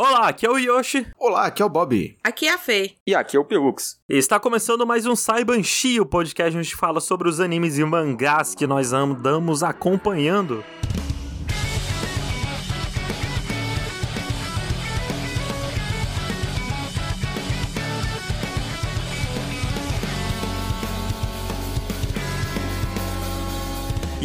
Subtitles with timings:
[0.00, 1.08] Olá, aqui é o Yoshi.
[1.18, 2.16] Olá, aqui é o Bob.
[2.22, 2.92] Aqui é a Fê.
[3.04, 3.98] E aqui é o Pelux.
[4.08, 7.78] E está começando mais um Saibanshi, o podcast onde a gente fala sobre os animes
[7.78, 10.62] e mangás que nós andamos acompanhando.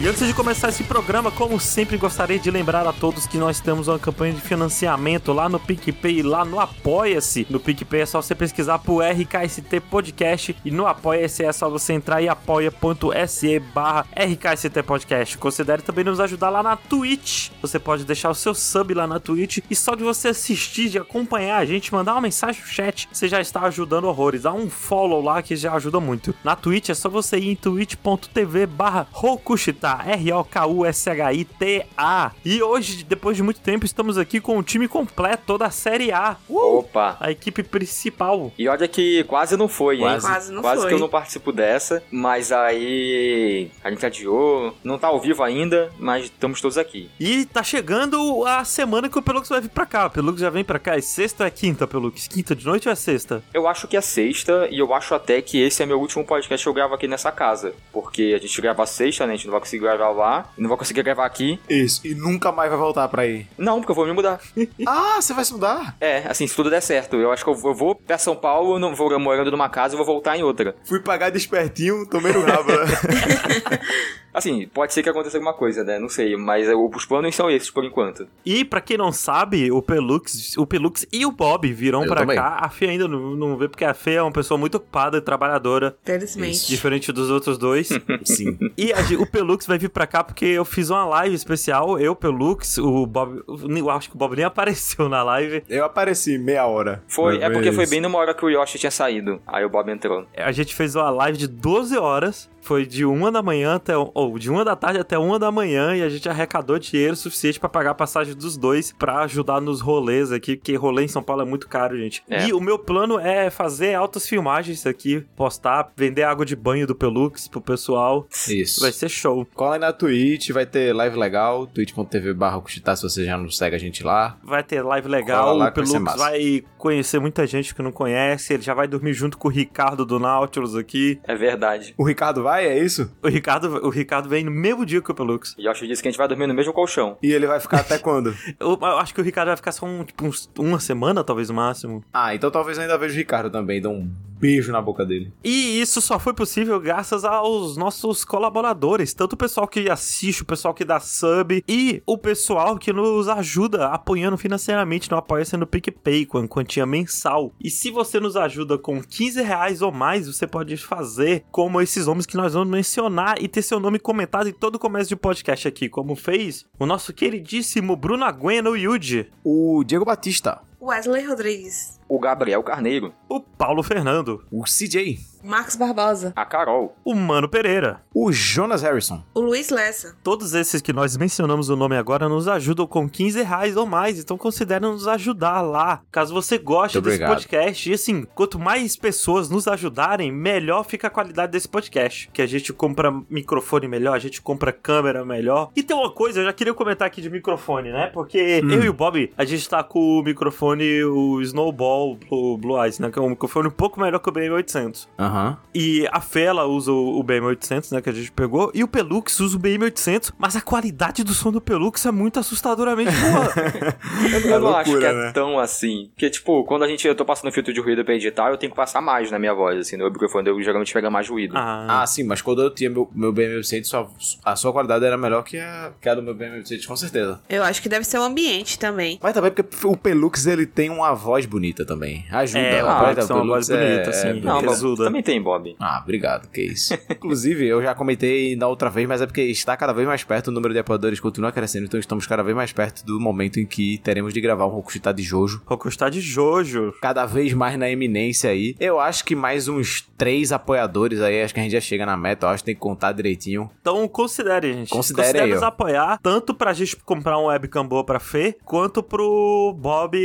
[0.03, 3.61] E antes de começar esse programa, como sempre, gostaria de lembrar a todos que nós
[3.61, 7.47] temos uma campanha de financiamento lá no PicPay lá no Apoia-se.
[7.49, 11.93] No PicPay é só você pesquisar por RKST Podcast e no Apoia-se é só você
[11.93, 15.37] entrar em apoia.se barra RKST Podcast.
[15.37, 17.51] Considere também nos ajudar lá na Twitch.
[17.61, 20.97] Você pode deixar o seu sub lá na Twitch e só de você assistir, de
[20.97, 24.41] acompanhar a gente, mandar uma mensagem no chat, você já está ajudando horrores.
[24.41, 26.35] Dá um follow lá que já ajuda muito.
[26.43, 32.31] Na Twitch é só você ir em twitch.tv barra Rokushita, R-O-K-U-S-H-I-T-A.
[32.43, 36.11] E hoje, depois de muito tempo, estamos aqui com o time completo, toda a Série
[36.11, 36.37] A.
[36.49, 37.17] Opa!
[37.19, 38.51] A equipe principal.
[38.57, 40.01] E olha que quase não foi, hein?
[40.01, 40.27] Quase.
[40.27, 40.89] Quase não Quase foi.
[40.89, 44.75] que eu não participo dessa, mas aí a gente adiou.
[44.83, 47.09] Não tá ao vivo ainda, mas estamos todos aqui.
[47.19, 50.07] E tá chegando a semana que o Pelux vai vir pra cá.
[50.07, 50.95] O Pelux já vem pra cá.
[50.97, 52.27] É sexta ou é quinta, Pelux?
[52.27, 53.43] Quinta de noite ou é sexta?
[53.53, 56.63] Eu acho que é sexta e eu acho até que esse é meu último podcast
[56.63, 57.73] que eu gravo aqui nessa casa.
[57.91, 59.33] Porque a gente grava sexta, né?
[59.33, 60.49] A gente não vai conseguir gravar lá.
[60.57, 61.59] Não vai conseguir gravar aqui.
[61.69, 63.45] Isso, e nunca mais vai voltar pra aí.
[63.57, 64.39] Não, porque eu vou me mudar.
[64.87, 65.95] ah, você vai se mudar?
[66.01, 67.15] É, assim, se tudo der certo.
[67.17, 69.69] Eu acho que eu vou, eu vou pra São Paulo, eu não vou morando numa
[69.69, 70.75] casa e vou voltar em outra.
[70.85, 72.77] Fui pagar despertinho, tomei no rabo, né?
[74.33, 75.99] Assim, pode ser que aconteça alguma coisa, né?
[75.99, 78.27] Não sei, mas eu- os planos são esses por enquanto.
[78.43, 82.21] E pra quem não sabe, o Pelux, o Pelux e o Bob virão Eu pra
[82.21, 82.35] também.
[82.35, 82.57] cá.
[82.59, 85.21] A Fê ainda não, não vê, porque a Fê é uma pessoa muito ocupada e
[85.21, 86.65] trabalhadora, Felizmente.
[86.67, 87.89] diferente dos outros dois.
[88.25, 88.57] Sim.
[88.75, 92.15] E a o Pelux vai vir pra cá porque eu fiz uma live especial, eu,
[92.15, 93.43] Pelux, o Bob.
[93.77, 95.63] Eu acho que o Bob nem apareceu na live.
[95.69, 97.03] Eu apareci meia hora.
[97.07, 99.41] Foi, é porque foi bem numa hora que o Yoshi tinha saído.
[99.47, 100.25] Aí o Bob entrou.
[100.35, 102.51] A gente fez uma live de 12 horas.
[102.61, 103.93] Foi de uma da manhã até.
[103.97, 105.97] Ou de uma da tarde até uma da manhã.
[105.97, 109.81] E a gente arrecadou dinheiro suficiente pra pagar a passagem dos dois pra ajudar nos
[109.81, 110.55] rolês aqui.
[110.55, 112.23] Porque rolê em São Paulo é muito caro, gente.
[112.29, 112.47] É.
[112.47, 116.95] E o meu plano é fazer altas filmagens aqui, postar, vender água de banho do
[116.95, 118.25] Pelux pro pessoal.
[118.47, 118.79] Isso.
[118.79, 119.45] Vai ser show.
[119.63, 123.73] Cola aí na Twitch, vai ter live legal, twitch.tv barra se você já não segue
[123.77, 124.37] a gente lá.
[124.43, 125.55] Vai ter live legal.
[125.55, 128.53] Lá O que vai Pelux vai conhecer muita gente que não conhece.
[128.53, 131.17] Ele já vai dormir junto com o Ricardo do Nautilus aqui.
[131.23, 131.93] É verdade.
[131.97, 133.09] O Ricardo vai, é isso?
[133.23, 135.55] O Ricardo, o Ricardo vem no mesmo dia que o Pelux.
[135.57, 137.17] O Yoshi disse que a gente vai dormir no mesmo colchão.
[137.23, 138.35] E ele vai ficar até quando?
[138.59, 141.47] Eu, eu acho que o Ricardo vai ficar só um, tipo, uns- uma semana, talvez
[141.49, 142.03] no máximo.
[142.13, 144.09] Ah, então talvez eu ainda veja o Ricardo também, dá um
[144.43, 145.31] beijo na boca dele.
[145.41, 150.45] E isso só foi possível graças aos nossos colaboradores, tanto o pessoal que assiste, o
[150.45, 155.65] pessoal que dá sub e o pessoal que nos ajuda apoiando financeiramente no Apoia-se no
[155.65, 157.53] PicPay com quantia mensal.
[157.57, 162.05] E se você nos ajuda com 15 reais ou mais, você pode fazer como esses
[162.05, 165.15] homens que nós vamos mencionar e ter seu nome comentado em todo o começo de
[165.15, 170.61] podcast aqui, como fez o nosso queridíssimo Bruno Agueno Yuji, O Diego Batista.
[170.81, 171.97] Wesley Rodrigues.
[172.13, 173.11] O Gabriel Carneiro.
[173.27, 175.17] o Paulo Fernando, O CJ.
[175.43, 176.31] Marcos Barbosa.
[176.37, 176.95] A Carol.
[177.03, 178.01] o Mano Pereira.
[178.13, 179.21] O Jonas Harrison.
[179.33, 180.15] O Luiz Lessa.
[180.23, 184.19] Todos esses que nós mencionamos o nome agora nos ajudam com 15 reais ou mais,
[184.19, 186.01] então considere nos ajudar lá.
[186.11, 187.29] Caso você goste Muito desse obrigado.
[187.35, 192.29] podcast, e assim, quanto mais pessoas nos ajudarem, melhor fica a qualidade desse podcast.
[192.31, 195.71] Que a gente compra microfone melhor, a gente compra câmera melhor.
[195.75, 198.07] E tem uma coisa, eu já queria comentar aqui de microfone, né?
[198.13, 198.69] Porque Hum.
[198.71, 202.99] eu e o Bob, a gente tá com o microfone, o Snowball Blue, Blue Eyes,
[202.99, 203.09] né?
[203.11, 205.07] Que é um microfone um pouco melhor que o BM800.
[205.19, 205.57] Aham.
[205.73, 209.39] E a Fela usa o o BM800, né, que a gente pegou, e o Pelux
[209.39, 213.53] usa o BM800, mas a qualidade do som do Pelux é muito assustadoramente boa.
[214.53, 215.31] Eu não acho que loucura, é né?
[215.31, 216.09] tão assim.
[216.13, 218.71] Porque, tipo, quando a gente, eu tô passando filtro de ruído pra editar, eu tenho
[218.71, 219.95] que passar mais na minha voz, assim.
[219.97, 221.55] No microfone eu geralmente pega mais ruído.
[221.57, 224.09] ah, Ah, sim, mas quando eu tinha meu, meu BM800, sua-
[224.43, 227.39] a sua qualidade era melhor que a, que a do meu BM800, com certeza.
[227.49, 229.19] Eu acho que deve ser o ambiente também.
[229.21, 232.25] Mas também porque o Pelux, ele tem uma voz bonita também.
[232.31, 232.59] Ajuda.
[232.59, 234.39] É, uma voz é uma voz Pelux bonita, assim.
[234.41, 235.75] não, também tem, Bob.
[235.79, 236.93] Ah, obrigado, que isso.
[237.09, 240.47] Inclusive, eu já comentei na outra vez, mas é porque está cada vez mais perto,
[240.47, 243.65] o número de apoiadores continua crescendo, então estamos cada vez mais perto do momento em
[243.65, 245.61] que teremos de gravar um Rokushita de Jojo.
[245.65, 246.93] Rokustar de Jojo.
[247.01, 248.75] Cada vez mais na eminência aí.
[248.79, 252.15] Eu acho que mais uns três apoiadores aí, acho que a gente já chega na
[252.15, 253.69] meta, eu acho que tem que contar direitinho.
[253.81, 254.89] Então considere, gente.
[254.89, 259.75] Considere aí, nos apoiar, tanto pra gente comprar um webcam boa pra Fê, quanto pro
[259.77, 260.17] Bob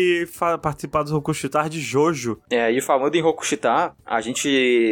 [0.61, 2.39] participar do Rokustar Rokushitar de Jojo.
[2.51, 4.49] É, e falando em Rokushitar, a gente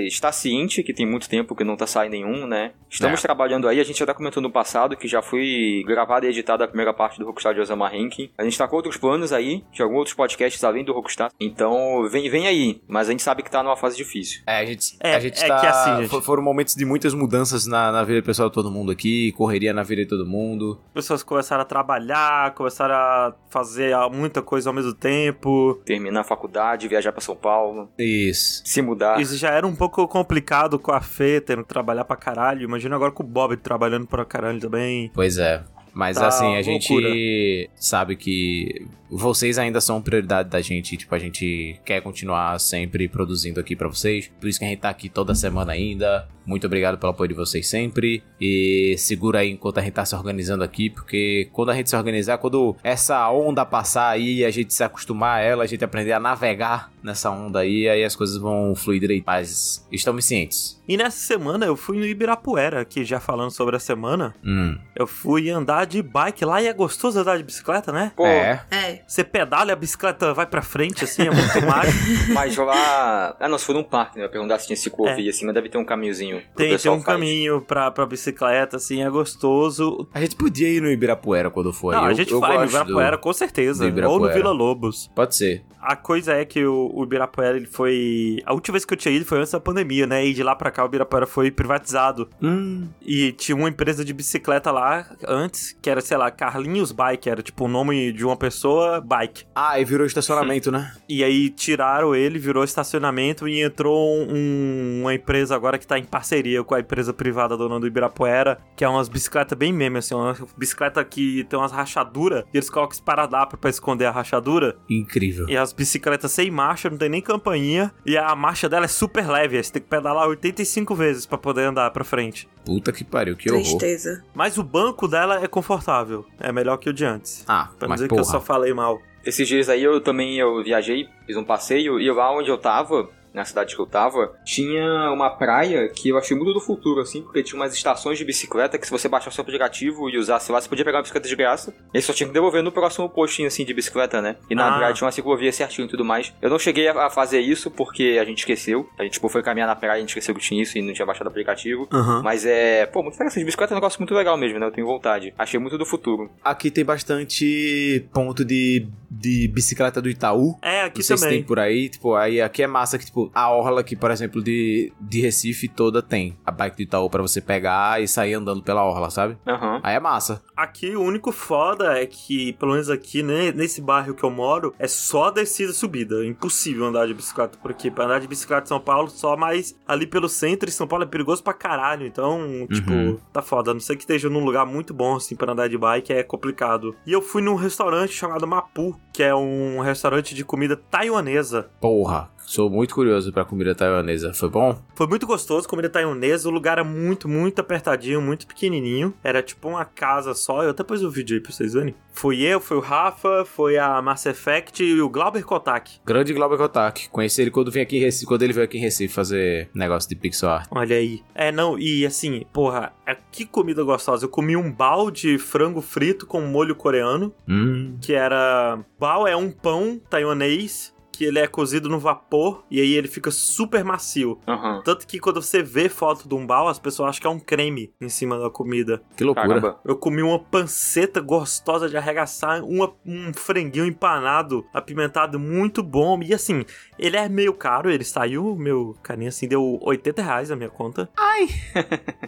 [0.07, 2.73] está ciente que tem muito tempo que não tá saindo nenhum, né?
[2.97, 3.23] Estamos É.
[3.23, 6.69] trabalhando aí, a gente já comentou no passado que já foi gravada e editada a
[6.69, 8.31] primeira parte do Rokustar de Osama Ranking.
[8.39, 11.31] A gente tá com outros planos aí, de alguns outros podcasts além do Rokustar.
[11.39, 14.41] Então, vem, vem aí, mas a gente sabe que tá numa fase difícil.
[14.47, 15.61] É, a gente, É, a gente é tá.
[15.61, 18.71] que assim, gente- fo- Foram momentos de muitas mudanças na, na vida pessoal de todo
[18.71, 20.81] mundo aqui, correria na vida de todo mundo.
[20.95, 25.81] Pessoas começaram a trabalhar, começaram a fazer muita coisa ao mesmo tempo.
[25.85, 28.63] Terminar a faculdade, viajar pra São Paulo, Isso.
[28.65, 29.21] se mudar.
[29.21, 32.69] Isso já era um pouco complicado com a Fê tendo que trabalhar pra caralho.
[32.95, 35.11] Agora com o Bob trabalhando pra caralho também.
[35.15, 35.63] Pois é.
[35.93, 36.73] Mas Tá assim, a loucura.
[37.09, 40.97] gente sabe que vocês ainda são prioridade da gente.
[40.97, 44.31] Tipo, a gente quer continuar sempre produzindo aqui pra vocês.
[44.41, 46.29] Por isso que a gente tá aqui toda semana ainda.
[46.45, 48.23] Muito obrigado pelo apoio de vocês sempre.
[48.41, 50.89] E segura aí enquanto a gente tá se organizando aqui.
[50.91, 55.39] Porque quando a gente se organizar, quando essa onda passar aí, a gente se acostumar
[55.39, 59.01] a ela, a gente aprender a navegar nessa onda aí, aí as coisas vão fluir
[59.01, 59.25] direito.
[59.27, 60.81] Mas estamos cientes.
[60.89, 64.79] E nessa semana eu fui no Ibirapuera, que já falando sobre a semana, Hum.
[64.95, 68.13] eu fui andar de bike lá e é gostoso andar de bicicleta, né?
[68.17, 68.65] Pô, É.
[68.71, 68.96] É.
[69.07, 71.99] Você pedala e a bicicleta vai pra frente, assim, é muito mágico.
[72.33, 73.37] mas lá.
[73.41, 74.23] Ah, não, se for num parque, né?
[74.25, 76.43] Eu ia perguntar se tinha ciclovia assim, mas deve ter um caminhozinho.
[76.57, 77.05] Tem, tem um faz.
[77.05, 80.09] caminho pra, pra bicicleta, assim, é gostoso.
[80.13, 81.93] A gente podia ir no Ibirapuera quando for.
[81.95, 83.79] Não, Eu- a gente eu vai no gosto do- Ibirapuera, com certeza.
[83.79, 84.35] do Ou no Ibirapuera.
[84.35, 85.11] Vila Lobos.
[85.15, 85.65] Pode ser.
[85.81, 88.39] A coisa é que o, o Ibirapuera, ele foi...
[88.45, 90.27] A última vez que eu tinha ido foi antes da pandemia, né?
[90.27, 92.29] E de lá pra cá o Ibirapuera foi privatizado.
[92.43, 92.89] Hum.
[93.01, 97.31] E tinha uma empresa de bicicleta lá antes, que era, sei lá, Carlinhos Bike.
[97.31, 99.45] Era tipo o nome de uma pessoa, Bike.
[99.55, 100.93] Ah, e virou estacionamento, né?
[101.09, 106.05] E aí tiraram ele, virou estacionamento e entrou um- uma empresa agora que tá em
[106.05, 110.15] parceria com a empresa privada dona do Ibirapuera, que é umas bicicletas bem meme, assim,
[110.15, 114.77] uma bicicleta que tem umas rachaduras e eles colocam esparadrapo pra esconder a rachadura.
[114.89, 115.49] Incrível.
[115.49, 119.27] E as bicicletas sem marcha, não tem nem campainha, e a marcha dela é super
[119.29, 122.49] leve, aí você tem que pedalar 85 vezes pra poder andar pra frente.
[122.65, 123.63] Puta que pariu, que horror.
[123.63, 124.25] Tristeza.
[124.35, 127.45] Mas o banco dela é confortável, é melhor que o de antes.
[127.47, 128.31] Ah, Pra não mas dizer que eu porra.
[128.33, 129.03] só falei mal.
[129.25, 133.11] Esses dias aí eu também eu viajei, fiz um passeio, e lá onde eu tava,
[133.37, 137.23] na cidade que eu tava, tinha uma praia que eu achei muito do futuro, assim,
[137.23, 140.61] porque tinha umas estações de bicicleta que se você baixasse o aplicativo e usasse lá,
[140.61, 143.47] você podia pegar uma bicicleta de graça, e só tinha que devolver no próximo postinho,
[143.49, 144.37] assim, de bicicleta, né?
[144.51, 144.79] E na Ah.
[144.79, 146.33] praia tinha uma ciclovia certinho e tudo mais.
[146.41, 148.89] Eu não cheguei a fazer isso porque a gente esqueceu.
[148.99, 150.93] A gente, tipo, foi caminhar na praia, a gente esqueceu que tinha isso e não
[150.95, 151.87] tinha baixado o aplicativo.
[151.93, 152.23] Aham.
[152.23, 153.45] Mas é, pô, muito interessante.
[153.45, 154.67] Bicicleta é um negócio muito legal mesmo, né?
[154.67, 155.35] Eu tenho vontade.
[155.39, 156.31] Achei muito do futuro.
[156.43, 160.57] Aqui tem bastante ponto de, de bicicleta do Itaú.
[160.63, 161.31] É, Não aqui se também.
[161.39, 164.43] tem por aí, tipo, aí aqui é massa que, tipo, a orla aqui, por exemplo,
[164.43, 168.63] de, de Recife toda tem a bike do Itaú pra você pegar e sair andando
[168.63, 169.37] pela orla, sabe?
[169.47, 169.81] Aham.
[169.83, 170.43] Aí é massa.
[170.57, 174.75] Aqui o único foda é que, pelo menos aqui, né, nesse bairro que eu moro,
[174.79, 176.25] é só descida e subida.
[176.25, 177.91] É impossível andar de bicicleta por aqui.
[177.91, 181.05] Pra andar de bicicleta em São Paulo, só mais ali pelo centro, e São Paulo
[181.05, 182.07] é perigoso pra caralho.
[182.07, 183.19] Então, tipo, Uhum.
[183.33, 183.71] tá foda.
[183.71, 186.23] A não sei que esteja num lugar muito bom, assim, pra andar de bike, é
[186.23, 186.95] complicado.
[187.07, 191.69] E eu fui num restaurante chamado Mapu, que é um restaurante de comida taiwanesa.
[191.81, 194.33] Porra, sou muito curioso pra comida taiwanesa.
[194.33, 194.81] Foi bom?
[194.95, 196.49] Foi muito gostoso, comida taiwanesa.
[196.49, 199.13] O lugar é muito, muito apertadinho, muito pequenininho.
[199.23, 200.63] Era tipo uma casa só.
[200.63, 201.95] Eu até pus o vídeo aí pra vocês verem.
[202.13, 205.99] Fui eu, foi o Rafa, foi a Mass Effect e o Glauber Kotak.
[206.05, 207.11] Grande Glauber Kotak.
[207.11, 210.09] Conheci ele quando, vim aqui em Recife, quando ele veio aqui em Recife fazer negócio
[210.09, 210.67] de pixel art.
[210.71, 211.21] Olha aí.
[211.35, 214.25] É, não, e assim, porra, é, que comida gostosa.
[214.25, 217.99] Eu comi um bao de frango frito com molho coreano, Hum.
[218.01, 218.79] que era.
[218.99, 223.31] Bao é um pão taiwanês que ele é cozido no vapor e aí ele fica
[223.31, 224.39] super macio.
[224.47, 224.83] Aham.
[224.85, 227.39] Tanto que quando você vê foto de um bao, as pessoas acham que é um
[227.41, 229.03] creme em cima da comida.
[229.17, 229.49] Que loucura.
[229.49, 229.81] Caramba.
[229.85, 236.21] Eu comi uma panceta gostosa de arregaçar, uma- um franguinho empanado, apimentado, muito bom.
[236.23, 236.65] E assim,
[236.99, 241.09] ele é meio caro, ele saiu, meu carinha assim, deu 80 reais na minha conta.
[241.17, 241.49] Ai!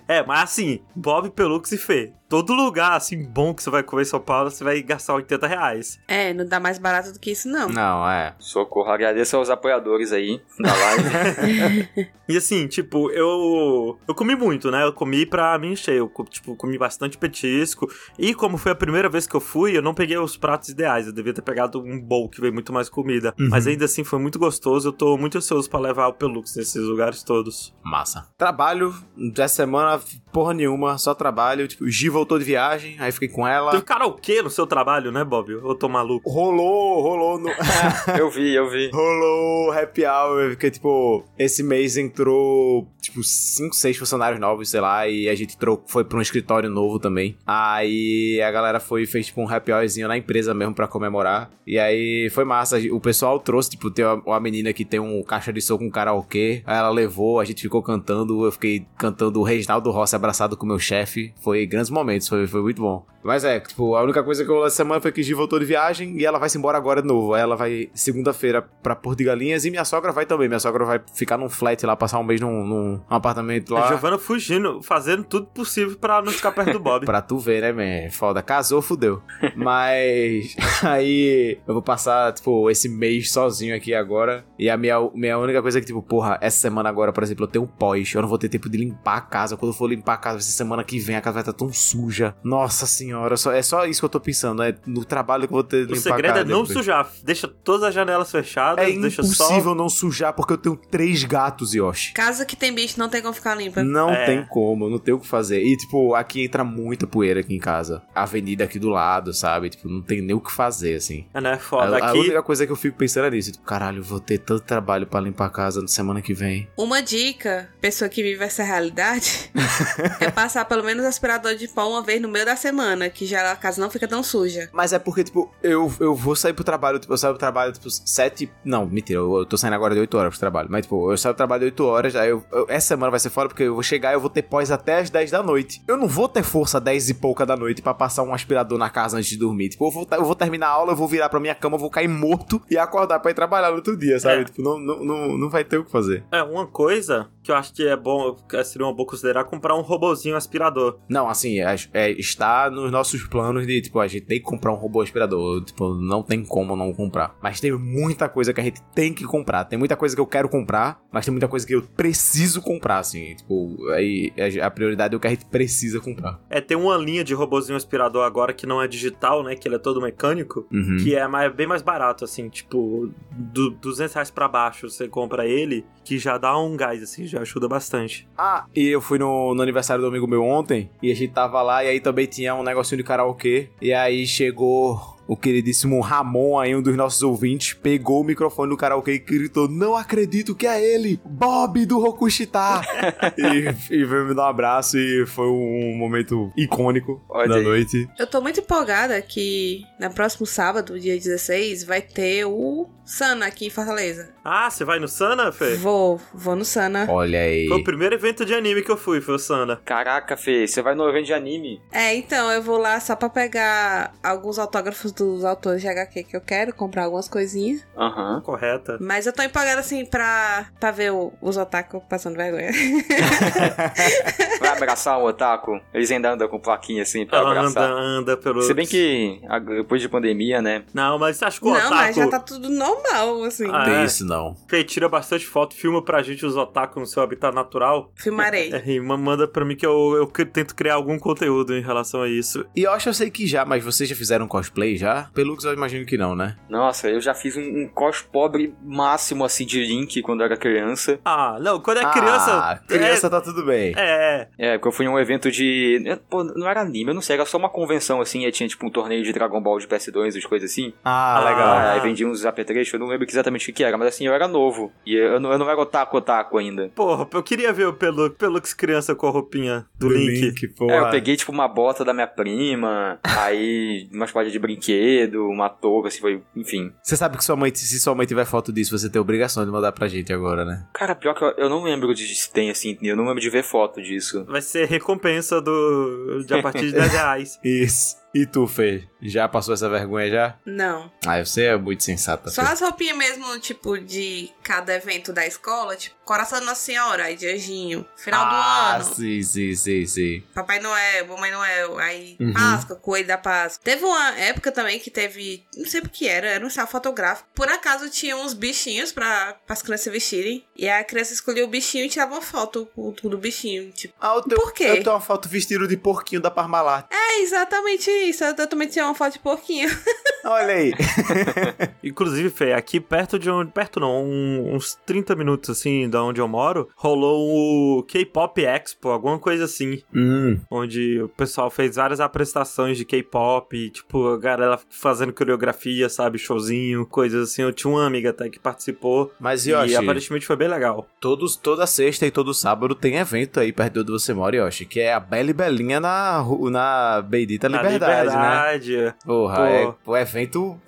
[0.07, 4.03] é, mas assim, Bob Pelux e Fê, todo lugar assim bom que você vai comer
[4.03, 5.99] em São Paulo, você vai gastar 80 reais.
[6.07, 7.69] É, não dá mais barato do que isso, não.
[7.69, 8.35] Não, é.
[8.39, 8.91] Socorro.
[8.91, 12.09] Agradeço aos apoiadores aí da live.
[12.29, 13.99] E assim, tipo, eu.
[14.07, 14.85] Eu comi muito, né?
[14.85, 15.95] Eu comi pra me encher.
[15.95, 17.91] Eu, tipo, comi bastante petisco.
[18.19, 21.07] E como foi a primeira vez que eu fui, eu não peguei os pratos ideais.
[21.07, 23.35] Eu devia ter pegado um bowl que veio muito mais comida.
[23.39, 24.89] Mas ainda assim foi muito gostoso.
[24.91, 27.75] Eu tô muito ansioso pra levar o Pelux nesses lugares todos.
[27.83, 28.29] Massa.
[28.37, 28.95] Trabalho,
[29.35, 29.99] dessa semana,
[30.31, 31.67] porra nenhuma, só trabalho.
[31.67, 33.73] Tipo, o Gi voltou de viagem, aí fiquei com ela.
[33.73, 35.53] Teve karaokê no seu trabalho, né, Bob?
[35.53, 36.29] Eu tô maluco.
[36.29, 37.49] Rolou, rolou no.
[38.19, 38.91] eu vi, eu vi.
[38.93, 44.81] rolou happy hour, porque, tipo, esse mês entrou, tipo, tipo, cinco, seis funcionários novos, sei
[44.81, 47.37] lá, e a gente trocou, foi pra um escritório novo também.
[47.47, 51.51] Aí a galera foi fez, tipo, um happy hourzinho na empresa mesmo pra comemorar.
[51.67, 52.79] E aí foi massa.
[52.93, 55.91] O pessoal trouxe, tipo, tem uma, uma menina que tem um caixa de som com
[55.91, 56.63] karaokê.
[56.67, 58.45] Aí ela levou, a gente ficou cantando.
[58.45, 61.33] Eu fiquei cantando o Reginaldo Rossi abraçado com o meu chefe.
[61.43, 63.05] Foi grandes momentos, foi, foi muito bom.
[63.23, 65.65] Mas é, tipo, a única coisa que eu essa semana foi que Gi voltou de
[65.65, 67.35] viagem e ela vai se embora agora de novo.
[67.35, 70.49] Aí ela vai segunda-feira pra Porto de Galinhas e minha sogra vai também.
[70.49, 73.85] Minha sogra vai ficar num flat lá, passar um mês num, num apartamento lá.
[73.85, 77.05] A Giovana fugindo, fazendo tudo possível pra não ficar perto do Bob.
[77.07, 78.11] pra tu ver, né, man?
[78.11, 78.43] Foda.
[78.43, 79.23] Casou, fudeu.
[79.57, 84.45] Mas aí eu vou passar, tipo, esse mês sozinho aqui agora.
[84.59, 87.45] E a minha, minha única coisa é que, tipo, porra, essa semana agora, por exemplo,
[87.45, 88.13] eu tenho um pós.
[88.15, 89.57] Eu não vou ter tempo de limpar a casa.
[89.57, 91.73] Quando eu for limpar a casa, essa semana que vem, a casa vai estar tão
[91.73, 92.35] suja.
[92.43, 94.63] Nossa senhora, só, é só isso que eu tô pensando.
[94.63, 96.41] É no trabalho que eu vou ter de O limpar a segredo casa.
[96.41, 96.79] é não depois.
[96.79, 97.11] sujar.
[97.23, 99.75] Deixa todas as janelas fechadas, É deixa impossível só.
[99.75, 102.13] não sujar porque eu tenho três gatos, Yoshi.
[102.13, 103.83] Casa que tem bicho não tem como ficar limpa.
[103.83, 104.27] Não É.
[104.27, 105.63] tem como, não tem o que fazer.
[105.63, 108.03] E, tipo, aqui entra muita poeira aqui em casa.
[108.15, 109.71] A avenida aqui do lado, sabe?
[109.71, 111.27] Tipo, não tem nem o que fazer, assim.
[111.35, 111.59] É, né?
[111.59, 111.97] Foda.
[111.99, 113.53] A, a Aqui, única coisa que eu fico pensando é nisso.
[113.53, 116.69] Tipo, caralho, eu vou ter tanto trabalho pra limpar a casa na semana que vem.
[116.77, 119.51] Uma dica, pessoa que vive essa realidade,
[120.21, 123.53] é passar pelo menos aspirador de pão uma vez no meio da semana, que já
[123.53, 124.69] a casa não fica tão suja.
[124.73, 127.73] Mas é porque, tipo, eu, eu vou sair pro trabalho, tipo, eu saio pro trabalho,
[127.73, 128.51] tipo, sete...
[128.65, 130.69] Não, mentira, eu, eu tô saindo agora de 8 horas pro trabalho.
[130.71, 133.21] Mas, tipo, eu saio pro trabalho de 8 horas, aí eu, eu- essa semana vai
[133.21, 135.43] ser fora porque eu vou chegar e eu vou ter pós até as 10 da
[135.43, 135.83] noite.
[135.87, 138.89] Eu não vou ter força 10 e pouca da noite pra passar um aspirador na
[138.89, 139.69] casa antes de dormir.
[139.71, 141.81] Tipo, eu vou, eu vou terminar a aula, eu vou virar pra minha cama, eu
[141.81, 144.43] vou cair morto e acordar pra ir trabalhar no outro dia, sabe?
[144.43, 144.45] É.
[144.45, 146.25] Tipo, não, não, não, não vai ter o que fazer.
[146.33, 149.75] é uma coisa que eu acho que é bom, que seria uma boa considerar, comprar
[149.75, 150.99] um robozinho aspirador.
[151.09, 154.73] Não, assim, é, é- está nos nossos planos de, tipo, a gente tem que comprar
[154.73, 155.63] um robô aspirador.
[155.65, 157.37] Tipo, não tem como não comprar.
[157.43, 159.65] Mas tem muita coisa que a gente tem que comprar.
[159.65, 162.99] Tem muita coisa que eu quero comprar, mas tem muita coisa que eu preciso comprar,
[162.99, 163.35] assim.
[163.35, 166.41] Tipo, aí a- a prioridade é o que a gente precisa comprar.
[166.49, 169.55] É, tem uma linha de robozinho aspirador agora que não é digital, né?
[169.55, 170.67] Que ele é todo mecânico.
[170.73, 170.97] Uhum.
[171.03, 175.47] Que é mais, bem mais barato, assim, tipo, do 200 reais pra baixo você compra
[175.47, 178.29] ele, que já dá um gás, assim, já ajuda bastante.
[178.37, 181.61] Ah, e eu fui no, no aniversário do amigo meu ontem, e a gente tava
[181.63, 186.59] lá, e aí também tinha um negocinho de karaokê, e aí chegou o queridíssimo Ramon
[186.59, 190.67] aí, um dos nossos ouvintes, pegou o microfone do karaokê e gritou, não acredito que
[190.67, 192.81] é ele, Bob do Rokushita!
[193.37, 197.63] e, e veio me dar um abraço, e foi um momento icônico Olha da aí.
[197.63, 198.09] noite.
[198.19, 203.67] Eu tô muito empolgada que no próximo sábado, dia 16, vai ter o Sana aqui
[203.67, 204.31] em Fortaleza.
[204.45, 205.77] Ah, você vai no Sana, Fê?
[205.77, 207.07] Vou, vou no Sana.
[207.09, 207.67] Olha aí.
[207.67, 209.81] Foi o primeiro evento de anime que eu fui, foi o Sana.
[209.85, 211.83] Caraca, Fê, você vai no evento de anime?
[211.91, 216.37] É, então, eu vou lá só pra pegar alguns autógrafos dos autores de HQ que
[216.37, 217.85] eu quero, comprar algumas coisinhas.
[217.97, 218.41] Aham.
[218.43, 218.97] Correta.
[219.01, 222.71] Mas eu tô empolgada, assim, pra, pra ver o- os otaku passando vergonha.
[224.61, 225.81] Vai abraçar um otaku?
[225.93, 227.91] Eles ainda andam com plaquinha assim pra Ela anda, abraçar.
[227.93, 228.63] anda pelo.
[228.63, 229.41] Se bem que
[229.77, 230.85] depois de pandemia, né?
[230.93, 231.95] Não, mas acho que o Não, otaku.
[231.95, 233.69] mas já tá tudo normal, assim.
[233.73, 234.05] Ah, Tem é.
[234.05, 234.55] isso não.
[234.69, 238.11] Fê, tira bastante foto, filma pra gente os otaku no seu habitat natural.
[238.17, 238.73] Filmarei.
[238.73, 242.23] É, e ma- manda pra mim que eu, eu tento criar algum conteúdo em relação
[242.23, 242.65] a isso.
[242.75, 245.08] E eu acho que eu sei que já, mas vocês já fizeram cosplay já?
[245.35, 246.57] Pelux eu imagino que não, né?
[246.69, 250.57] Nossa, eu já fiz um, um cos pobre máximo assim de Link quando eu era
[250.57, 251.19] criança.
[251.25, 252.53] Ah, não, quando é criança.
[252.59, 253.93] Ah, criança tá tudo bem.
[253.97, 254.69] É, é.
[254.69, 256.03] É, porque eu fui em um evento de.
[256.07, 258.69] é, Pô, não era anime, eu não sei, era só uma convenção assim, aí tinha
[258.69, 260.93] tipo um torneio de Dragon Ball de PS2, as coisas assim.
[261.05, 261.69] Ah, Ah, legal.
[261.69, 264.35] Ah, aí vendia uns apetrechos, eu não lembro exatamente o que era, mas assim, eu
[264.35, 264.93] era novo.
[265.07, 266.91] E eu não, eu não era otaku otaku ainda.
[266.95, 270.69] Porra, eu queria ver o Pelux, Pelux criança com a roupinha do, Link.
[270.69, 270.95] porra.
[270.95, 274.98] É, eu peguei tipo uma bota da minha prima, aí umas palhas de brinquedo,
[275.37, 276.43] uma touca, assim, foi.
[276.55, 276.93] Enfim.
[277.03, 279.71] Você sabe que sua mãe, se sua mãe tiver foto disso, você tem obrigação de
[279.71, 280.87] mandar pra gente agora, né?
[280.93, 283.51] Cara, pior que eu, eu não lembro de se tem assim, eu não lembro de
[283.51, 284.45] ver foto disso.
[284.47, 287.61] Vai ser recompensa do de a partir de 10 reais.
[287.65, 288.17] Isso.
[288.35, 289.05] E tu, Fê?
[289.23, 290.55] Já passou essa vergonha já?
[290.65, 291.11] Não.
[291.27, 292.73] Ah, você é muito sensata, Só Fê.
[292.73, 297.37] as roupinhas mesmo, tipo, de cada evento da escola, tipo, Coração da Nossa Senhora, aí
[297.37, 300.43] de anjinho, final ah, do ano, sim, sim, sim, sim.
[300.55, 302.53] Papai Noel, Mamãe Noel, aí Uhum.
[302.53, 303.81] Páscoa, Coelho da Páscoa.
[303.83, 307.49] Teve uma época também que teve, não sei o que era, era um salão fotográfico.
[307.55, 312.05] Por acaso tinha uns bichinhos pra as crianças vestirem, e a criança escolhia o bichinho
[312.05, 314.15] e tirava uma foto com o do bichinho, tipo.
[314.21, 314.85] Ah, o teu, Por quê?
[314.85, 317.07] Eu tenho uma foto vestido de porquinho da Parmalat.
[317.11, 319.89] É exatamente isso, eu também tinha uma foto de porquinho.
[320.45, 320.93] Olha aí.
[322.03, 323.71] Inclusive, Fê, aqui perto de onde.
[323.73, 329.09] Perto não, um- uns 30 minutos assim da onde eu moro, rolou o K-Pop Expo,
[329.09, 330.03] alguma coisa assim.
[330.15, 330.59] Hum.
[330.71, 337.05] Onde o pessoal fez várias apresentações de K-pop, tipo, a galera fazendo coreografia, sabe, showzinho,
[337.07, 337.63] coisas assim.
[337.63, 339.33] Eu tinha uma amiga até que participou.
[339.41, 341.07] Mas, E Yoshi, aparentemente foi bem legal.
[341.21, 344.85] todos, toda sexta e todo sábado tem evento aí perto de onde você mora, Yoshi,
[344.87, 349.03] que é a Bela e Belinha na, na Bendita Na Liberdade, né?
[349.03, 349.15] liberdade.
[349.25, 349.63] Porra, Pô.
[349.63, 350.81] é o evento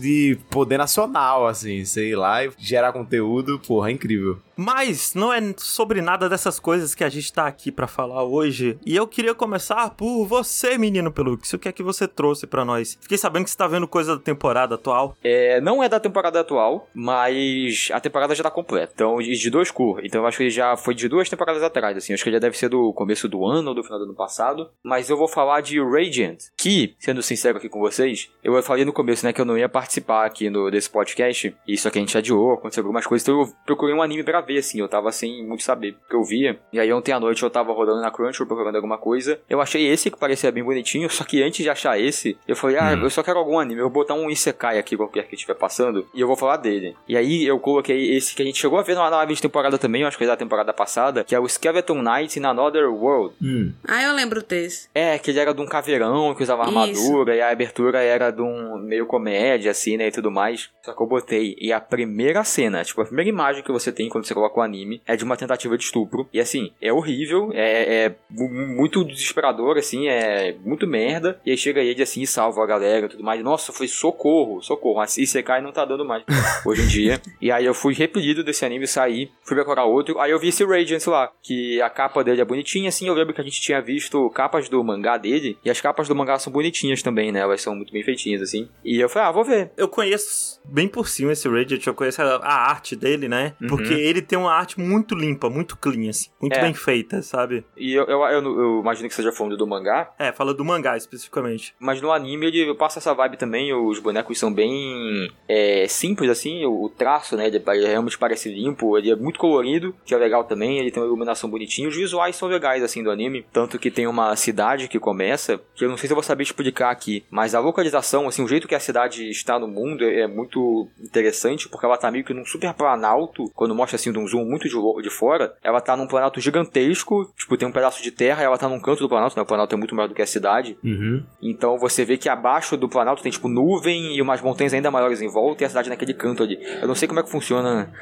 [0.00, 4.38] de poder nacional, assim, sei lá, e gerar conteúdo, porra, é incrível.
[4.58, 8.76] Mas não é sobre nada dessas coisas que a gente tá aqui pra falar hoje.
[8.84, 11.52] E eu queria começar por você, menino Pelux.
[11.52, 12.98] O que é que você trouxe pra nós?
[13.00, 15.16] Fiquei sabendo que você tá vendo coisa da temporada atual.
[15.22, 18.90] É, não é da temporada atual, mas a temporada já tá completa.
[18.92, 20.04] Então, de, dois cor.
[20.04, 22.12] Então, eu acho que ele já foi de duas temporadas atrás, assim.
[22.12, 24.14] Acho que ele já deve ser do começo do ano ou do final do ano
[24.14, 24.70] passado.
[24.82, 28.92] Mas eu vou falar de Radiant, que, sendo sincero aqui com vocês, eu falei no
[28.92, 31.54] começo, né, que eu não ia participar aqui no, desse podcast.
[31.64, 33.26] Isso aqui a gente adiou, aconteceu algumas coisas.
[33.26, 34.80] Então, eu procurei um anime pra ver, assim.
[34.80, 36.58] Eu tava sem muito saber o que eu via.
[36.72, 39.38] E aí, ontem à noite eu tava rodando na Crunchyroll procurando alguma coisa.
[39.48, 42.76] Eu achei esse que parecia bem bonitinho, só que antes de achar esse, eu falei,
[42.78, 43.02] ah, Hum.
[43.02, 43.80] eu só quero algum anime.
[43.80, 46.96] Eu vou botar um Isekai aqui, qualquer que estiver passando, e eu vou falar dele.
[47.06, 49.76] E aí eu coloquei esse que a gente chegou a ver na live de temporada
[49.78, 52.88] também, eu acho que é da temporada passada, que é o Skeleton Knight in Another
[52.90, 53.34] World.
[53.42, 53.72] Hum.
[53.86, 54.88] Ah, eu lembro desse.
[54.94, 56.78] É, que ele era de um caveirão que usava Isso.
[56.78, 60.70] armadura, e a abertura era de um meio comédia, assim, né, e tudo mais.
[60.82, 64.08] Só que eu botei, e a primeira cena, tipo, a primeira imagem que você tem
[64.08, 66.28] quando você coloca o anime é de uma tentativa de estupro.
[66.32, 71.40] E assim, é horrível, é, é mu- muito desesperador, assim, é muito merda.
[71.44, 73.42] E aí chega ele assim e salva a galera e tudo mais.
[73.42, 75.00] Nossa, foi socorro, socorro.
[75.00, 76.22] Assim, Isekai não tá dando mais
[76.64, 77.20] hoje em dia.
[77.40, 80.18] E aí eu fui repelido desse anime, saí, fui procurar outro.
[80.20, 83.06] Aí eu vi esse Radiant lá, que a capa dele é bonitinha, assim.
[83.08, 85.58] Eu lembro que a gente tinha visto capas do mangá dele.
[85.64, 87.40] E as capas do mangá são bonitinhas também, né?
[87.40, 88.68] Elas são muito bem feitinhas, assim.
[88.84, 89.70] E eu falei, ah, vou ver.
[89.76, 93.54] Eu conheço bem por cima esse Radiant, eu conheço a, a arte dele, né?
[93.60, 93.68] Uhum.
[93.68, 96.28] Porque ele tem uma arte muito limpa, muito clean, assim.
[96.40, 96.60] Muito É.
[96.62, 97.64] bem feita, sabe?
[97.76, 100.12] E eu, eu, eu, eu imagino que seja falando do mangá.
[100.18, 101.74] É, fala do mangá especificamente.
[101.78, 106.64] Mas no anime ele passa essa vibe também, os bonecos são bem é, simples assim,
[106.64, 110.44] o, o traço, né, ele, realmente parece limpo, ele é muito colorido, que é legal
[110.44, 113.90] também, ele tem uma iluminação bonitinha, os visuais são legais assim do anime, tanto que
[113.90, 117.24] tem uma cidade que começa, que eu não sei se eu vou saber explicar aqui,
[117.30, 120.88] mas a localização, assim, o jeito que a cidade está no mundo é, é muito
[121.02, 124.44] interessante, porque ela tá meio que num super planalto, quando mostra assim de um zoom
[124.44, 128.42] muito de, de fora, ela tá num planalto gigantesco, tipo, tem um pedaço de terra,
[128.42, 130.22] e ela tá num canto do planalto, né, o planalto é muito maior do que
[130.22, 131.22] a cidade, Uhum.
[131.42, 135.20] então você vê que abaixo do Planalto tem tipo nuvem e umas montanhas ainda maiores
[135.20, 136.58] em volta e a cidade naquele canto ali.
[136.80, 137.92] Eu não sei como é que funciona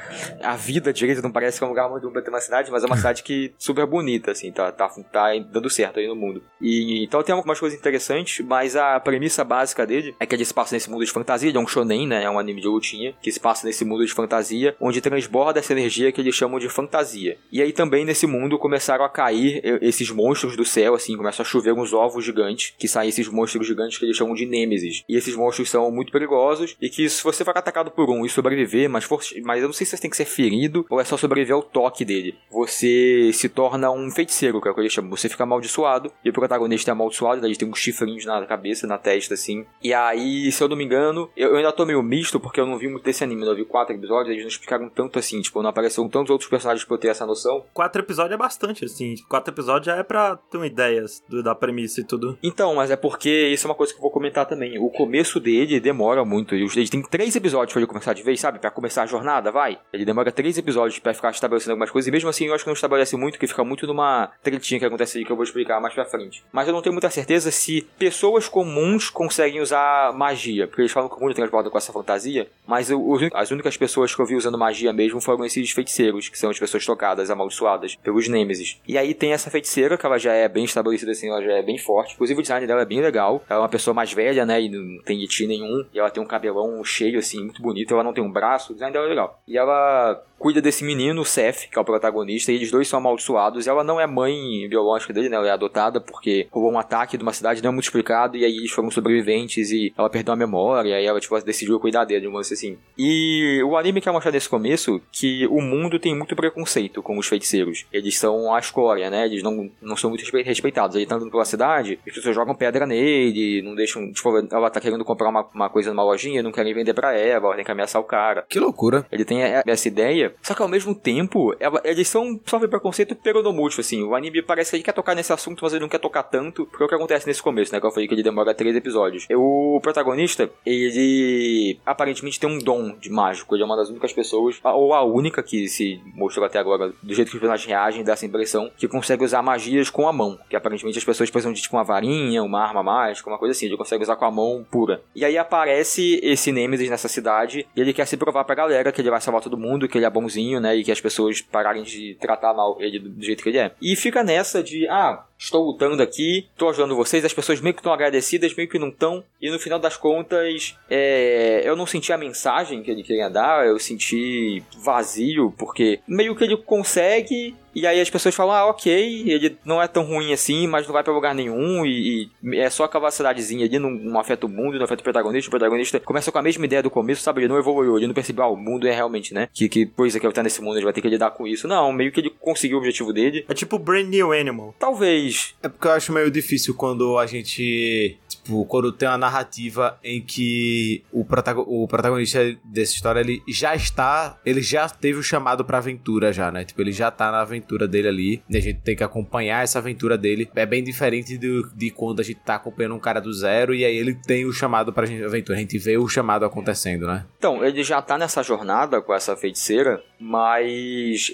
[0.41, 2.87] a vida direito, não parece que é um lugar muito bonito na cidade, mas é
[2.87, 6.41] uma cidade que super bonita, assim, tá, tá, tá dando certo aí no mundo.
[6.61, 10.53] E então tem algumas coisas interessantes, mas a premissa básica dele é que ele se
[10.53, 12.23] passa nesse mundo de fantasia, ele é um shonen, né?
[12.23, 15.73] É um anime de lutinha, que se passa nesse mundo de fantasia, onde transborda essa
[15.73, 17.37] energia que eles chamam de fantasia.
[17.51, 21.47] E aí também nesse mundo começaram a cair esses monstros do céu, assim, começam a
[21.47, 25.03] chover uns ovos gigantes, que saem esses monstros gigantes que eles chamam de Nêmesis.
[25.07, 28.29] E esses monstros são muito perigosos, e que se você for atacado por um e
[28.29, 31.03] sobreviver, mas, for, mas eu não sei se você tem que ser ferido ou é
[31.03, 32.35] só sobreviver ao toque dele.
[32.51, 35.11] Você se torna um feiticeiro, que é o que eles chamam.
[35.11, 38.87] Você fica amaldiçoado, e o protagonista é amaldiçoado, daí ele tem uns chifrinhos na cabeça,
[38.87, 39.65] na testa, assim.
[39.81, 42.65] E aí, se eu não me engano, eu, eu ainda tô meio misto, porque eu
[42.65, 43.51] não vi muito desse anime, né?
[43.51, 46.85] eu vi quatro episódios, eles não explicaram tanto assim, tipo, não apareceram tantos outros personagens
[46.85, 47.63] pra eu ter essa noção.
[47.73, 49.15] Quatro episódios é bastante, assim.
[49.29, 52.37] Quatro episódios já é pra ter uma ideia do- da premissa e tudo.
[52.43, 54.77] Então, mas é porque isso é uma coisa que eu vou comentar também.
[54.79, 56.53] O começo dele demora muito.
[56.55, 58.59] Ele tem três episódios pra ele começar de vez, sabe?
[58.59, 59.79] Pra começar a jornada, vai.
[59.93, 62.07] Ele demora três episódios pra ficar estabelecendo algumas coisas.
[62.07, 64.85] E mesmo assim, eu acho que não estabelece muito, que fica muito numa tretinha que
[64.85, 66.43] acontece aí que eu vou explicar mais pra frente.
[66.51, 70.67] Mas eu não tenho muita certeza se pessoas comuns conseguem usar magia.
[70.67, 72.49] Porque eles falam que o mundo transborda com essa fantasia.
[72.65, 76.39] Mas eu- as únicas pessoas que eu vi usando magia mesmo foram esses feiticeiros, que
[76.39, 78.81] são as pessoas tocadas, amaldiçoadas pelos Nêmesis.
[78.87, 81.61] E aí tem essa feiticeira, que ela já é bem estabelecida assim, ela já é
[81.61, 82.15] bem forte.
[82.15, 83.43] Inclusive o design dela é bem legal.
[83.47, 84.59] Ela é uma pessoa mais velha, né?
[84.59, 85.85] E não tem iti nenhum.
[85.93, 87.93] E ela tem um cabelão cheio, assim, muito bonito.
[87.93, 88.71] Ela não tem um braço.
[88.71, 89.39] O design dela é legal.
[89.47, 92.99] E ela cuida desse menino, o Seth, que é o protagonista, e eles dois são
[92.99, 93.67] amaldiçoados.
[93.67, 95.35] Ela não é mãe biológica dele, né?
[95.35, 98.45] Ela é adotada porque rolou um ataque de uma cidade não é muito explicado, e
[98.45, 102.05] aí eles foram sobreviventes e ela perdeu a memória, e aí ela, tipo, decidiu cuidar
[102.05, 102.77] dele, um lance assim.
[102.97, 107.27] E o anime quer mostrar nesse começo que o mundo tem muito preconceito com os
[107.27, 107.85] feiticeiros.
[107.91, 109.25] Eles são a escória, né?
[109.25, 110.95] Eles não, não são muito respe- respeitados.
[110.95, 114.11] Ele tá andando pela cidade, as pessoas jogam pedra nele, não deixam.
[114.11, 117.47] Tipo, ela tá querendo comprar uma, uma coisa numa lojinha, não querem vender pra ela,
[117.47, 118.45] ela tem que ameaçar o cara.
[118.49, 119.05] Que loucura.
[119.11, 123.81] Ele tem essa ideia Só que ao mesmo tempo, ela- eles são sofrem preconceito peronomúltiplo,
[123.81, 124.03] assim.
[124.03, 126.65] O anime parece que ele quer tocar nesse assunto, mas ele não quer tocar tanto.
[126.65, 127.79] Porque é o que acontece nesse começo, né?
[127.79, 129.25] Que eu falei que ele demora três episódios.
[129.35, 133.55] O protagonista, ele aparentemente tem um dom de mágico.
[133.55, 137.13] Ele é uma das únicas pessoas, ou a única que se mostrou até agora, do
[137.13, 140.37] jeito que os personagens reagem, dá essa impressão, que consegue usar magias com a mão.
[140.49, 143.65] Que aparentemente as pessoas precisam de tipo uma varinha, uma arma mágica, uma coisa assim.
[143.65, 145.01] Ele consegue usar com a mão pura.
[145.15, 149.01] E aí aparece esse Nemesis nessa cidade e ele quer se provar pra galera que
[149.01, 150.75] ele vai salvar todo mundo, que ele é bonzinho, né?
[150.75, 153.71] E que as pessoas pararem de tratar mal ele do jeito que ele é.
[153.81, 157.79] E fica nessa de, ah, estou lutando aqui, estou ajudando vocês, as pessoas meio que
[157.79, 159.23] estão agradecidas, meio que não estão.
[159.41, 163.65] E no final das contas, é, eu não senti a mensagem que ele queria dar,
[163.65, 167.55] eu senti vazio, porque meio que ele consegue.
[167.77, 170.93] E aí as pessoas falam, ah, ok, ele não é tão ruim assim, mas não
[170.93, 174.49] vai pra lugar nenhum, e, e é só aquela cidadezinha ali, não, não afeta o
[174.49, 177.41] mundo, não afeta o protagonista, o protagonista começa com a mesma ideia do começo, sabe,
[177.41, 180.19] ele não evoluiu, ele não percebeu, ah, o mundo é realmente, né, que, que coisa
[180.19, 181.67] que ele tá nesse mundo, ele vai ter que lidar com isso.
[181.67, 183.45] Não, meio que ele conseguiu o objetivo dele.
[183.47, 184.73] É tipo Brand New Animal.
[184.79, 188.17] Talvez, É porque eu acho meio difícil quando a gente.
[188.47, 193.75] Tipo, quando tem uma narrativa em que o, protago- o protagonista dessa história ele já
[193.75, 194.37] está.
[194.45, 196.63] Ele já teve o chamado pra aventura, já, né?
[196.63, 198.41] Tipo, ele já tá na aventura dele ali.
[198.49, 200.49] E a gente tem que acompanhar essa aventura dele.
[200.55, 203.83] É bem diferente do, de quando a gente tá acompanhando um cara do zero e
[203.83, 205.57] aí ele tem o chamado pra aventura.
[205.57, 207.25] A gente vê o chamado acontecendo, né?
[207.37, 211.31] Então, ele já tá nessa jornada com essa feiticeira, mas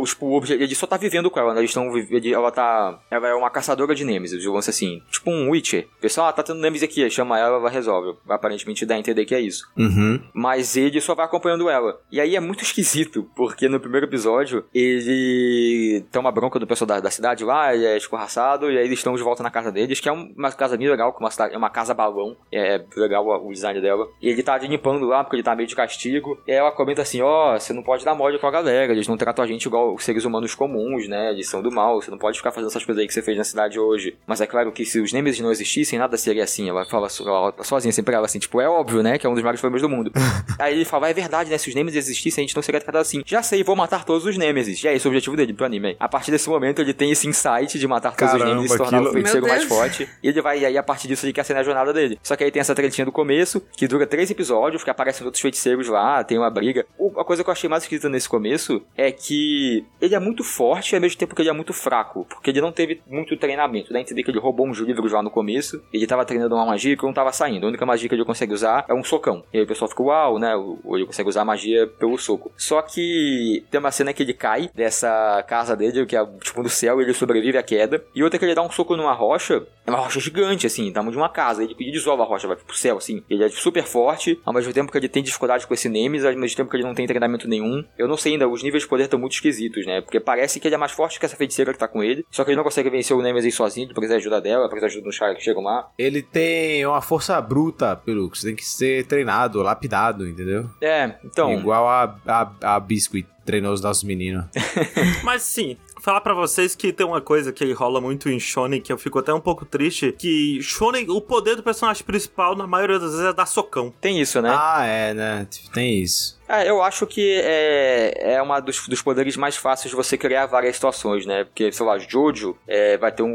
[0.00, 1.60] os, o ele só tá vivendo com ela, né?
[1.60, 1.86] Eles estão
[2.32, 5.86] ela tá, ela é uma caçadora de Nemesis, digamos assim, tipo um Witcher.
[5.98, 8.16] O pessoal, ah, tá tendo Nemesis aqui, chama ela, ela resolve.
[8.28, 9.68] Aparentemente dá a entender que é isso.
[9.76, 10.20] Uhum.
[10.32, 12.00] Mas ele só vai acompanhando ela.
[12.10, 16.86] E aí é muito esquisito, porque no primeiro episódio ele tem uma bronca do pessoal
[16.86, 19.70] da, da cidade lá, ele é escorraçado, e aí eles estão de volta na casa
[19.72, 22.82] deles, que é um- uma casa bem legal, uma, cidade- é uma casa balão, é
[22.96, 24.06] legal o design dela.
[24.20, 27.20] E ele tá limpando lá, porque ele tá meio de castigo, e ela comenta assim,
[27.22, 29.94] ó, você não pode dar mole com a galera, eles não tratam a gente igual
[29.94, 32.84] os seres humanos comuns, né, eles são do mal, você não pode ficar fazendo essas
[32.84, 34.16] coisas aí que você fez na cidade hoje.
[34.26, 37.28] Mas é claro que se os Nemesis não existissem, nada seria assim, ela fala so-
[37.28, 39.60] ela- sozinha assim pra ela, assim, tipo, é óbvio, né, que é um dos maiores
[39.60, 40.10] problemas do mundo.
[40.58, 41.58] Aí ele fala, é verdade, né?
[41.58, 43.22] Se os Nemesis existissem, a gente não seria tratado assim.
[43.26, 44.82] Já sei, vou matar todos os Nemesis.
[44.82, 45.96] E é esse o objetivo dele pro anime.
[46.00, 48.72] A partir desse momento, ele tem esse insight de matar todos Caramba, os Nemesis e
[48.72, 50.08] se tornar aquilo- o feiticeiro mais forte.
[50.22, 52.18] E ele vai, e aí a partir disso, ele quer ser na jornada dele.
[52.22, 55.40] Só que aí tem essa tretinha do começo, que dura três episódios, que aparecem outros
[55.42, 56.86] feiticeiros lá, tem uma briga.
[56.98, 60.44] O- A coisa que eu achei mais esquisita nesse começo é que ele é muito
[60.44, 62.24] forte e ao mesmo tempo que ele é muito fraco.
[62.28, 63.92] Porque ele não teve muito treinamento.
[63.92, 65.82] Dá a entender que ele roubou uns livros lá no começo.
[65.92, 67.64] Ele tava treinando uma magia que não tava saindo.
[67.64, 69.42] A única magia que ele consegue usar é um socão.
[69.52, 70.54] E aí o pessoal fica, uau, né?
[70.54, 72.52] Ou ele consegue usar a magia pelo soco.
[72.56, 76.68] Só que tem uma cena que ele cai dessa casa dele, que é tipo do
[76.68, 78.04] céu, ele sobrevive à queda.
[78.14, 81.12] E outra que ele dá um soco numa rocha, é uma rocha gigante, assim, tamanho
[81.12, 81.62] de uma casa.
[81.62, 83.22] Ele, ele dissolve a rocha, vai pro céu, assim.
[83.30, 86.34] Ele é super forte, ao mesmo tempo que ele tem dificuldade com esse Nemesis, ao
[86.36, 87.84] mesmo tempo que ele não tem treinamento nenhum.
[87.96, 90.00] Eu não sei ainda, os níveis de poder estão muito esquisitos, né?
[90.00, 92.26] Porque parece que ele é mais forte que essa feiticeira que tá com ele.
[92.30, 94.80] Só que ele não consegue vencer o Nemesis sozinho, ele precisa da ajuda dela, precisa
[94.80, 95.88] da ajuda dos caras que chegam lá.
[95.98, 98.42] Ele tem uma força bruta, Pelux.
[98.42, 100.68] Tem que ser treinado, lapidado, entendeu?
[100.80, 101.52] É, então.
[101.52, 104.44] Igual a, a, a Biscuit treinou os nossos meninos.
[105.22, 108.92] Mas sim, falar pra vocês que tem uma coisa que rola muito em Shonen, que
[108.92, 112.98] eu fico até um pouco triste, que Shonen, o poder do personagem principal, na maioria
[112.98, 113.94] das vezes, é dar socão.
[114.00, 114.50] Tem isso, né?
[114.52, 115.48] Ah, é, né?
[115.72, 116.35] Tem isso.
[116.48, 120.46] É, eu acho que é, é uma dos, dos poderes mais fáceis de você criar
[120.46, 121.44] várias situações, né?
[121.44, 123.28] Porque, sei lá, Jojo é, vai ter um,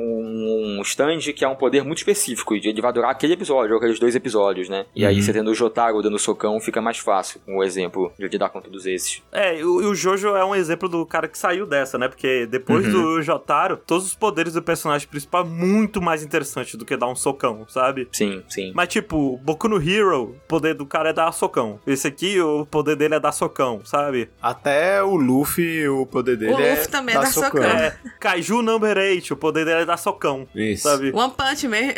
[0.78, 3.78] um stand que é um poder muito específico, e ele vai durar aquele episódio, ou
[3.78, 4.86] aqueles dois episódios, né?
[4.96, 5.22] E aí Uhum.
[5.22, 8.86] você tendo o Jotaro dando socão, fica mais fácil, um exemplo de lidar com todos
[8.86, 9.22] esses.
[9.32, 12.08] É, e o, e o Jojo é um exemplo do cara que saiu dessa, né?
[12.08, 12.92] Porque depois Uhum.
[13.18, 17.08] do Jotaro, todos os poderes do personagem principal é muito mais interessante do que dar
[17.08, 18.08] um socão, sabe?
[18.12, 18.72] Sim, sim.
[18.74, 21.80] Mas, tipo, Boku no Hero, o poder do cara é dar socão.
[21.86, 24.30] Esse aqui, o poder dele é dar socão, sabe?
[24.42, 27.64] Até o Luffy, o poder dele O é Luffy também dar dá socão.
[27.64, 30.84] É, Kaiju Number 8, o poder dele é dar socão, Isso.
[30.84, 31.12] sabe?
[31.14, 31.94] One Punch Man.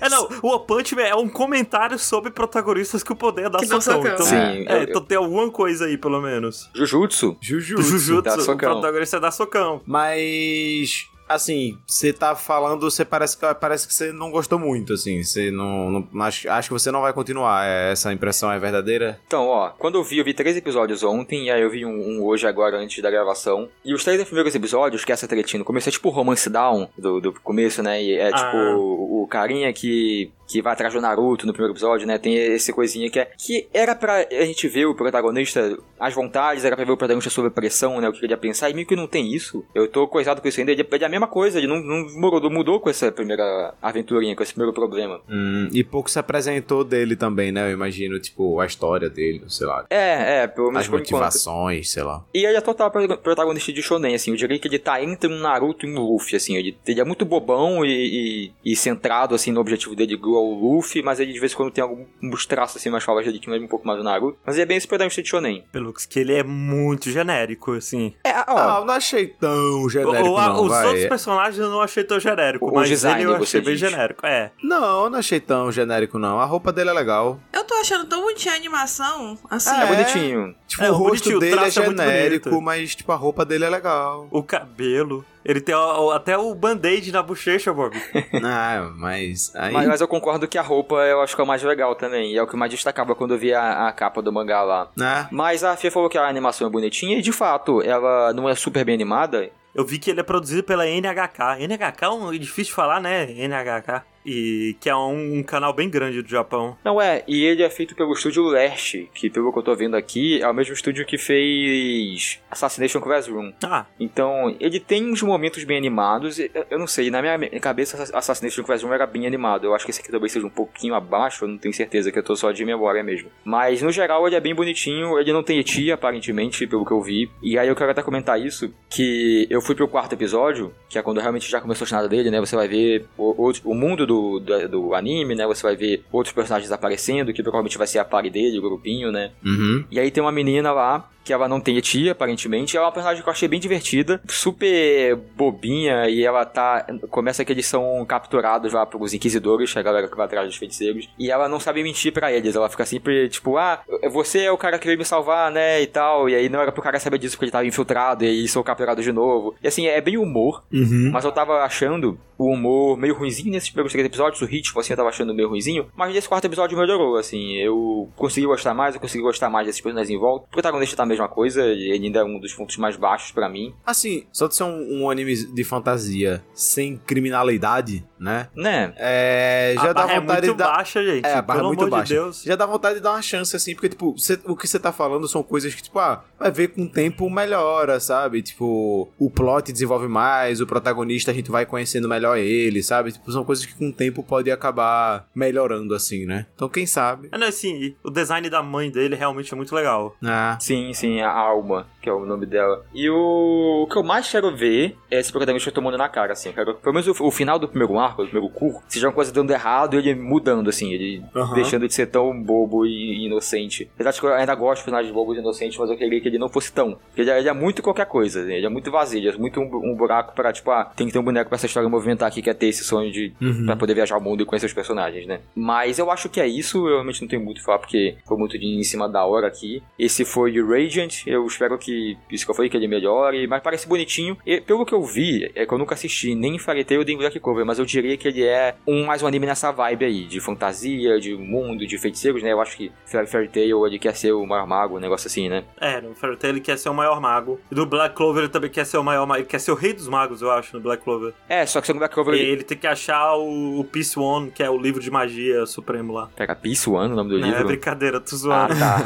[0.00, 3.50] É, não, o One Punch Man é um comentário sobre protagonistas que o poder é
[3.50, 3.80] dar Que socão.
[3.80, 4.12] socão.
[4.14, 6.70] Então, Sim, é, eu- então tem alguma coisa aí, pelo menos.
[6.74, 7.36] Jujutsu.
[7.40, 7.82] Jujutsu.
[7.82, 8.72] Jujutsu, dá o socão.
[8.72, 9.80] protagonista é dar socão.
[9.86, 15.22] Mas, assim, você tá falando, você parece que, parece que você não gostou muito, assim.
[15.22, 15.90] Você não.
[16.12, 17.66] não- acho, acho que você não vai continuar.
[17.66, 19.18] É, essa impressão é verdadeira?
[19.26, 21.90] Então, ó, quando eu vi, eu vi três episódios ontem, e aí eu vi um,
[22.18, 23.68] um hoje agora antes da gravação.
[23.84, 26.48] E os três primeiros episódios, que é essa tretinha no começo, é tipo o Romance
[26.50, 28.02] Down do, do começo, né?
[28.02, 28.76] E é tipo Ah.
[28.76, 32.18] o, o carinha que que vai atrás do Naruto no primeiro episódio, né?
[32.18, 36.64] Tem esse coisinha que é que era pra a gente ver o protagonista as vontades,
[36.64, 38.08] era pra ver o protagonista sob pressão, né?
[38.08, 39.64] O que ele ia pensar, e meio que não tem isso.
[39.74, 42.50] Eu tô coisado com isso ainda, ele é a mesma coisa, ele não, não mudou,
[42.50, 45.20] mudou com essa primeira aventurinha, com esse primeiro problema.
[45.28, 47.68] Hum, e pouco se apresentou dele também, né?
[47.68, 49.86] Eu imagino, tipo, a história dele, sei lá.
[49.88, 51.92] É, é, pelo menos As motivações, enquanto.
[51.92, 52.24] sei lá.
[52.34, 55.38] E ele é total protagonista de Shonen, assim, eu diria que ele tá entre um
[55.38, 59.52] Naruto e um Luffy, assim, ele, ele é muito bobão e, e, e centrado, assim,
[59.52, 62.76] no objetivo dele igual o Luffy, mas ele de vez em quando tem alguns traços,
[62.76, 64.76] assim, mais falas dele que lembra um pouco mais do Naruto, mas ele é bem
[64.76, 65.64] esse protagonista de Shonen.
[65.72, 68.14] Pelux, que ele é muito genérico, assim.
[68.24, 68.58] É, ó.
[68.58, 70.86] Ah, eu não achei tão genérico, o, não, Os vai.
[70.86, 74.26] outros personagens eu não achei tão genérico, o mas design, ele eu achei bem genérico,
[74.26, 74.50] é.
[74.62, 76.40] Não, eu não achei tão genérico, não.
[76.40, 77.40] A roupa dele é legal.
[77.52, 79.70] Eu tô achando tão bonitinha a animação, assim.
[79.70, 80.54] É, é bonitinho.
[80.66, 84.28] Tipo, é, o rosto dele é, é genérico, mas, tipo, a roupa dele é legal.
[84.30, 85.24] O cabelo.
[85.44, 85.74] Ele tem
[86.14, 87.94] até o band-aid na bochecha, Bob.
[88.42, 89.72] ah, mas, aí...
[89.72, 89.86] mas.
[89.86, 92.32] Mas eu concordo que a roupa eu acho que é o mais legal também.
[92.32, 94.90] E é o que mais destacava quando eu vi a, a capa do mangá lá.
[94.98, 95.26] É.
[95.30, 98.54] Mas a Fia falou que a animação é bonitinha e de fato ela não é
[98.54, 99.50] super bem animada.
[99.74, 101.58] Eu vi que ele é produzido pela NHK.
[101.58, 103.24] NHK é um difícil de falar, né?
[103.24, 104.13] NHK.
[104.24, 106.76] E que é um, um, canal bem grande do Japão.
[106.84, 109.96] Não é, e ele é feito pelo estúdio Leste, que pelo que eu tô vendo
[109.96, 113.52] aqui, é o mesmo estúdio que fez Assassination Classroom.
[113.62, 113.86] Ah.
[114.00, 116.38] Então, ele tem uns momentos bem animados.
[116.38, 119.64] Eu não sei, na minha cabeça Assassination Classroom era bem animado.
[119.64, 122.18] Eu acho que esse aqui talvez seja um pouquinho abaixo, eu não tenho certeza, que
[122.18, 123.30] eu tô só de memória mesmo.
[123.44, 127.02] Mas no geral ele é bem bonitinho, ele não tem eti, aparentemente, pelo que eu
[127.02, 127.30] vi.
[127.42, 131.02] E aí eu quero até comentar isso, que eu fui pro quarto episódio, que é
[131.02, 132.40] quando realmente já começou a jornada dele, né?
[132.40, 135.46] Você vai ver o, o, o mundo do do, do, do, anime, né?
[135.46, 139.10] Você vai ver outros personagens aparecendo, que provavelmente vai ser a pare dele, o grupinho,
[139.10, 139.32] né?
[139.44, 139.84] Uhum.
[139.90, 142.76] E aí tem uma menina lá que ela não tem tia, aparentemente.
[142.76, 146.86] Ela é uma personagem que eu achei bem divertida, super bobinha, e ela tá.
[147.10, 151.08] Começa que eles são capturados lá pelos inquisidores, a galera que vai atrás dos feiticeiros,
[151.18, 152.54] e ela não sabe mentir para eles.
[152.54, 155.80] Ela fica sempre tipo, ah, você é o cara que veio me salvar, né?
[155.80, 156.28] E tal.
[156.28, 158.62] E aí não era pro cara saber disso porque ele tava infiltrado, e aí são
[158.62, 159.54] capturados de novo.
[159.62, 161.10] E assim, é bem humor, uhum.
[161.12, 164.92] mas eu tava achando o humor meio ruimzinho nesses primeiros três episódios, o ritmo, assim,
[164.92, 168.94] eu tava achando meio ruimzinho, mas nesse quarto episódio melhorou, assim, eu consegui gostar mais,
[168.94, 170.46] eu consegui gostar mais desses personagens em volta.
[170.46, 173.48] O protagonista tá meio mesma coisa, ele ainda é um dos pontos mais baixos para
[173.48, 173.74] mim.
[173.84, 178.48] Assim, só de ser um, um, anime de fantasia sem criminalidade, né?
[178.54, 178.92] Né?
[178.96, 180.76] É, já a dá vontade é muito de dar...
[180.76, 181.26] baixa, gente.
[181.26, 182.04] É, a barra é muito baixa.
[182.04, 182.42] De Deus.
[182.42, 184.92] Já dá vontade de dar uma chance, assim, porque, tipo, cê, o que você tá
[184.92, 188.42] falando são coisas que, tipo, ah, vai ver com o tempo melhora, sabe?
[188.42, 193.12] Tipo, o plot desenvolve mais, o protagonista a gente vai conhecendo melhor ele, sabe?
[193.12, 196.46] Tipo, são coisas que com o tempo pode acabar melhorando, assim, né?
[196.54, 197.28] Então, quem sabe?
[197.32, 200.16] É, não, assim, o design da mãe dele realmente é muito legal.
[200.22, 200.56] Ah.
[200.60, 202.84] Sim, sim, a Alma, que é o nome dela.
[202.94, 206.52] E o, o que eu mais quero ver é esse protagonista tomando na cara, assim.
[206.52, 209.32] Quero, pelo menos o, o, final do primeiro arco, do primeiro curso, seja uma coisa
[209.32, 211.54] dando errado e ele mudando, assim, ele uhum.
[211.54, 213.90] deixando de ser tão bobo e, inocente.
[213.94, 216.38] Apesar de que eu ainda gosto de bobos e inocentes, mas eu queria que ele
[216.38, 216.98] não fosse tão.
[217.16, 219.92] Ele, ele é muito qualquer coisa, assim, ele é muito vazio, ele é muito um,
[219.92, 222.42] um, buraco pra, tipo, ah, tem que ter um boneco pra essa história movimentar aqui,
[222.42, 223.66] que é ter esse sonho de uhum.
[223.66, 225.40] pra poder viajar o mundo e conhecer os personagens, né?
[225.54, 228.36] Mas eu acho que é isso, eu realmente não tenho muito a falar, porque foi
[228.36, 229.82] muito de em cima da hora aqui.
[229.98, 233.62] Esse foi o Radiant, eu espero que isso que eu falei, que ele melhore, mas
[233.62, 234.36] parece bonitinho.
[234.46, 237.38] E pelo que eu vi, é que eu nunca assisti nem Fairy Tail nem Black
[237.40, 240.40] Clover, mas eu diria que ele é um mais um anime nessa vibe aí, de
[240.40, 242.52] fantasia, de mundo, de feiticeiros, né?
[242.52, 245.64] Eu acho que Fairy Tail ele quer ser o maior mago, um negócio assim, né?
[245.80, 247.60] É, no Fairy Tail ele quer ser o maior mago.
[247.70, 249.74] E do Black Clover ele também quer ser o maior mago, ele quer ser o
[249.74, 251.34] rei dos magos, eu acho, no Black Clover.
[251.48, 252.34] É, só que no Black Clover...
[252.34, 255.66] E ele tem que achar o, o Peace One, que é o livro de magia
[255.66, 256.30] supremo lá.
[256.36, 257.62] Pega Peace One, o nome do não, livro?
[257.62, 258.74] É brincadeira, tô zoando.
[258.74, 259.04] Ah, tá.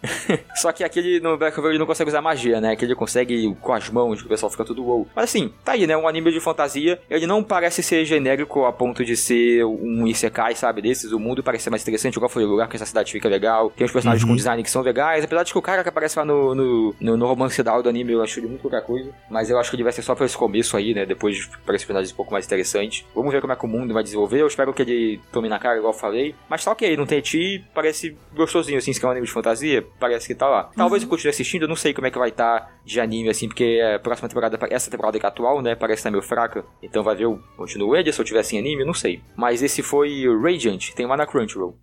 [0.56, 2.76] só que aquele no Black Clover ele não consegue usar magia, né?
[2.76, 5.08] Que ele consegue com as mãos, que o pessoal fica tudo wow.
[5.16, 5.96] Mas assim, tá aí, né?
[5.96, 7.00] Um anime de fantasia.
[7.10, 10.82] Ele não parece ser genérico a ponto de ser um Isekai, sabe?
[10.82, 11.10] Desses.
[11.10, 13.70] O mundo parece ser mais interessante, igual foi o lugar que essa cidade fica legal.
[13.70, 14.30] Tem os personagens uhum.
[14.30, 15.24] com design que são legais.
[15.24, 17.88] Apesar de que o cara que aparece lá no, no, no, no romance da do
[17.88, 19.10] anime, eu acho ele muito qualquer coisa.
[19.30, 21.06] Mas eu acho que ele vai ser só pra esse começo aí, né?
[21.06, 23.04] Depois parece personagens um pouco mais interessantes.
[23.14, 24.40] Vamos ver como é que o mundo vai desenvolver.
[24.40, 26.34] Eu espero que ele tome na cara, igual eu falei.
[26.48, 29.86] Mas tá ok, não tem ti, parece gostosinho, assim, se é um anime de fantasia,
[29.98, 30.70] parece que tá lá.
[30.76, 31.06] Talvez uhum.
[31.06, 33.48] eu continue assistindo, eu não sei como é que vai estar tá de anime, assim,
[33.48, 36.64] porque a próxima temporada, essa temporada que é atual, né, parece estar tá meio fraca.
[36.82, 39.20] Então vai ver, eu continuo ele, se eu tivesse em anime, não sei.
[39.36, 41.76] Mas esse foi Radiant, tem lá na Crunchyroll.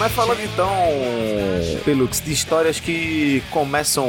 [0.00, 0.72] Mas falando então,
[1.84, 4.08] Pelux, de histórias que começam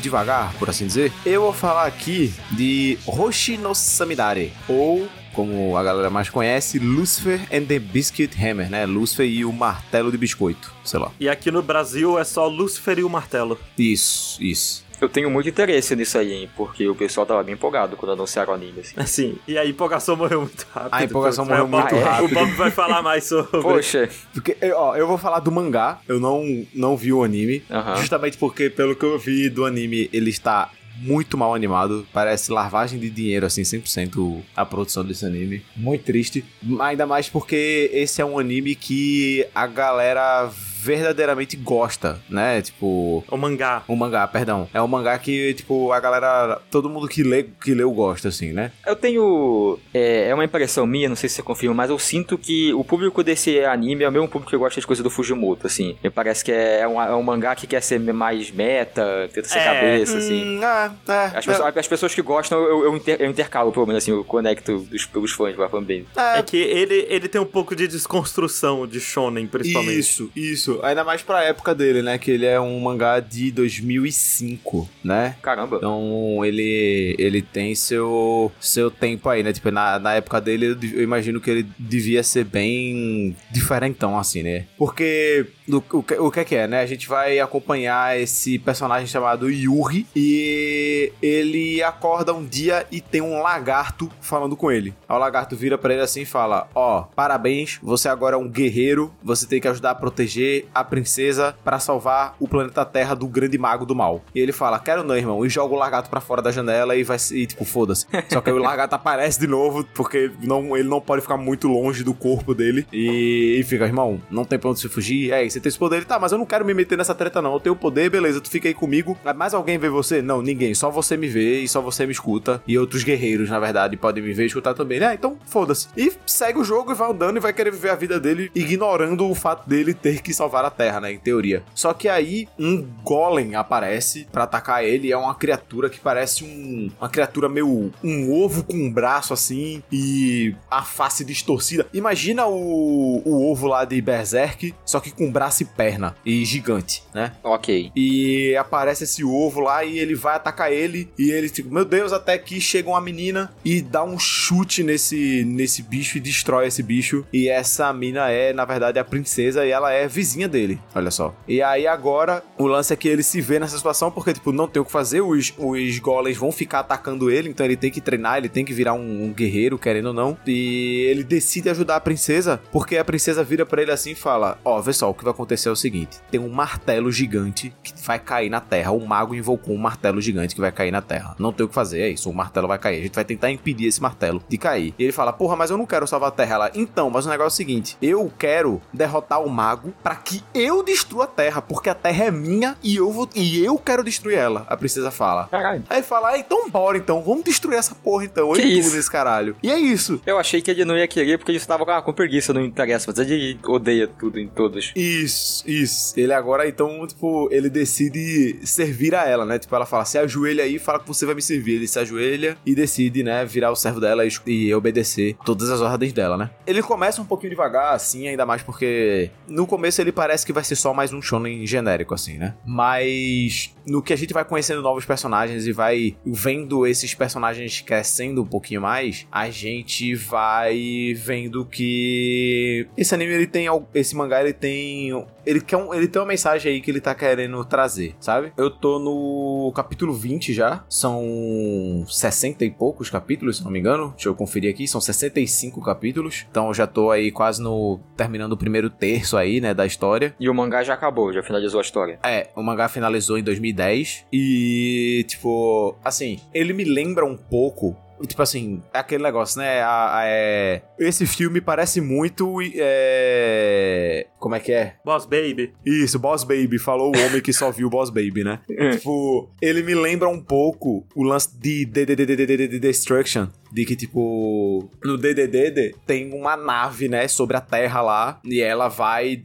[0.00, 5.82] devagar, por assim dizer, eu vou falar aqui de Hoshi no Samidare, ou como a
[5.82, 8.86] galera mais conhece, Lucifer and the Biscuit Hammer, né?
[8.86, 11.10] Lucifer e o martelo de biscoito, sei lá.
[11.20, 13.58] E aqui no Brasil é só Lúcifer e o Martelo.
[13.76, 14.82] Isso, isso.
[15.02, 16.50] Eu tenho muito interesse nisso aí, hein?
[16.56, 18.94] Porque o pessoal tava bem empolgado quando anunciaram o anime, assim.
[18.96, 20.94] Assim, e a empolgação morreu muito rápido.
[20.94, 22.24] A empolgação morreu muito rápido.
[22.26, 23.60] O Bob vai falar mais sobre.
[23.60, 27.64] Poxa, Porque, ó, eu vou falar do mangá, eu não, não vi o anime,
[27.96, 33.00] justamente porque, pelo que eu vi do anime, ele está muito mal animado, parece lavagem
[33.00, 35.64] de dinheiro, assim, 100% a produção desse anime.
[35.74, 36.44] Muito triste,
[36.78, 40.48] ainda mais porque esse é um anime que a galera
[40.82, 42.60] verdadeiramente gosta, né?
[42.60, 43.82] Tipo, O mangá.
[43.86, 44.68] o mangá, perdão.
[44.74, 48.52] É um mangá que, tipo, a galera, todo mundo que lê, que leu gosta, assim,
[48.52, 48.72] né?
[48.86, 49.78] eu tenho.
[49.94, 52.82] É, é uma impressão minha, não sei se você confirma, mas eu sinto que o
[52.84, 55.96] público desse anime é o mesmo público que gosta de coisas do Fujimoto, assim.
[56.02, 59.58] Me parece que é um, é um mangá que quer ser mais meta, tenta ser
[59.58, 60.58] É, cabeça, assim.
[60.58, 63.86] Hum, é, é, As pessoas, as pessoas que gostam, eu, eu, inter- eu intercalo, pelo
[63.86, 66.06] menos, assim, eu conecto os, os fãs com a fanbase.
[66.16, 69.98] é, É que ele, ele tem um pouco de desconstrução de shonen, principalmente.
[69.98, 70.71] Isso, isso.
[70.82, 72.18] Ainda mais pra época dele, né?
[72.18, 75.36] Que ele é um mangá de 2005, né?
[75.42, 75.76] Caramba.
[75.76, 79.52] Então ele ele tem seu seu tempo aí, né?
[79.52, 84.42] Tipo, na, na época dele eu, eu imagino que ele devia ser bem diferentão, assim,
[84.42, 84.66] né?
[84.76, 86.80] Porque o, o, que- o que é que é, né?
[86.80, 93.20] A gente vai acompanhar esse personagem chamado Yuri e ele acorda um dia e tem
[93.20, 94.94] um lagarto falando com ele.
[95.08, 98.48] Aí o lagarto vira pra ele assim e fala: Ó, parabéns, você agora é um
[98.48, 103.26] guerreiro, você tem que ajudar a proteger a princesa pra salvar o planeta Terra do
[103.26, 104.22] grande mago do mal.
[104.34, 107.02] E ele fala: Quero não, irmão, e joga o lagarto pra fora da janela e
[107.04, 108.06] vai e, tipo, foda-se.
[108.28, 111.68] Só que aí o lagarto aparece de novo, porque não, ele não pode ficar muito
[111.68, 112.86] longe do corpo dele.
[112.92, 115.32] E, e fica, irmão, não tem pra onde se fugir.
[115.32, 116.04] É, você tem esse poder.
[116.04, 117.54] Tá, mas eu não quero me meter nessa treta, não.
[117.54, 119.16] Eu tenho poder, beleza, tu fica aí comigo.
[119.36, 120.22] Mais alguém vê você?
[120.22, 120.74] Não, ninguém.
[120.74, 122.62] Só você me vê e só você me escuta.
[122.66, 125.00] E outros guerreiros, na verdade, podem me ver e escutar também.
[125.00, 125.14] né?
[125.14, 125.88] então foda-se.
[125.96, 129.28] E segue o jogo e vai andando e vai querer viver a vida dele, ignorando
[129.28, 131.12] o fato dele ter que salvar a Terra, né?
[131.12, 131.62] Em teoria.
[131.74, 135.12] Só que aí um golem aparece pra atacar ele.
[135.12, 137.92] É uma criatura que parece um, uma criatura meio.
[138.02, 141.86] um ovo com um braço assim e a face distorcida.
[141.92, 147.02] Imagina o, o ovo lá de Berserk, só que com braço e perna e gigante,
[147.14, 147.32] né?
[147.42, 147.90] Ok.
[147.94, 151.10] E aparece esse ovo lá e ele vai atacar ele.
[151.18, 155.44] E ele, tipo, meu Deus, até que chega uma menina e dá um chute nesse,
[155.44, 157.24] nesse bicho e destrói esse bicho.
[157.32, 160.80] E essa mina é, na verdade, a princesa e ela é vizinha dele.
[160.94, 161.34] Olha só.
[161.46, 164.68] E aí agora o lance é que ele se vê nessa situação porque, tipo, não
[164.68, 165.20] tem o que fazer.
[165.20, 167.48] Os, os golems vão ficar atacando ele.
[167.48, 170.36] Então ele tem que treinar, ele tem que virar um, um guerreiro, querendo ou não.
[170.46, 174.58] E ele decide ajudar a princesa porque a princesa vira pra ele assim e fala:
[174.64, 177.92] Ó, vê só, o que vai acontecer é o seguinte: tem um martelo gigante que
[178.04, 178.92] vai cair na terra.
[178.92, 181.34] O mago invocou um martelo gigante que vai cair na terra.
[181.38, 182.30] Não tem o que fazer, é isso.
[182.30, 183.00] O martelo vai cair.
[183.00, 184.94] A gente vai tentar impedir esse martelo de cair.
[184.98, 186.54] E ele fala: Porra, mas eu não quero salvar a terra.
[186.54, 190.42] Ela, então, mas o negócio é o seguinte: eu quero derrotar o mago pra que
[190.54, 194.04] eu destrua a terra, porque a terra é minha e eu vou e eu quero
[194.04, 194.66] destruir ela.
[194.68, 195.46] A princesa fala.
[195.48, 195.82] Caralho.
[195.88, 198.52] Aí fala: ah, então bora então, vamos destruir essa porra então.
[198.52, 198.82] Que Eu isso?
[198.88, 199.56] tudo nesse caralho.
[199.62, 200.20] E é isso.
[200.26, 203.06] Eu achei que ele não ia querer porque ele estava com, com preguiça, não interessa.
[203.08, 204.92] Mas ele odeia tudo em todos.
[204.94, 206.14] Isso, isso.
[206.18, 209.58] Ele agora, então, tipo, ele decide servir a ela, né?
[209.58, 211.76] Tipo, ela fala, se ajoelha aí fala que você vai me servir.
[211.76, 216.12] Ele se ajoelha e decide, né, virar o servo dela e, obedecer todas as ordens
[216.12, 216.50] dela, né?
[216.66, 220.64] Ele começa um pouquinho devagar, assim, ainda mais porque no começo ele parece que vai
[220.64, 222.54] ser só mais um shonen genérico, assim, né?
[222.64, 228.42] Mas no que a gente vai conhecendo novos personagens e vai vendo esses personagens crescendo
[228.42, 234.52] um pouquinho mais, a gente vai vendo que esse anime ele tem esse mangá ele
[234.52, 235.11] tem
[235.44, 238.52] ele quer um, ele tem uma mensagem aí que ele tá querendo trazer, sabe?
[238.56, 244.10] Eu tô no capítulo 20 já, são 60 e poucos capítulos, se não me engano.
[244.10, 246.46] Deixa eu conferir aqui, são 65 capítulos.
[246.50, 250.34] Então eu já tô aí quase no terminando o primeiro terço aí, né, da história.
[250.38, 252.18] E o mangá já acabou, já finalizou a história.
[252.22, 257.96] É, o mangá finalizou em 2010 e, tipo, assim, ele me lembra um pouco.
[258.26, 259.80] Tipo assim, é aquele negócio, né?
[259.82, 262.60] A- a- é, esse filme parece muito.
[262.74, 264.94] É, como é que é?
[265.04, 265.72] Boss Baby.
[265.84, 266.78] Isso, Boss Baby.
[266.78, 268.60] Falou o homem que só viu Boss Baby, né?
[268.92, 273.46] tipo, ele me lembra um pouco o lance de DDD Destruction.
[273.72, 278.40] De que, tipo, no DDD tem uma nave, né, sobre a Terra lá.
[278.44, 279.42] E ela vai,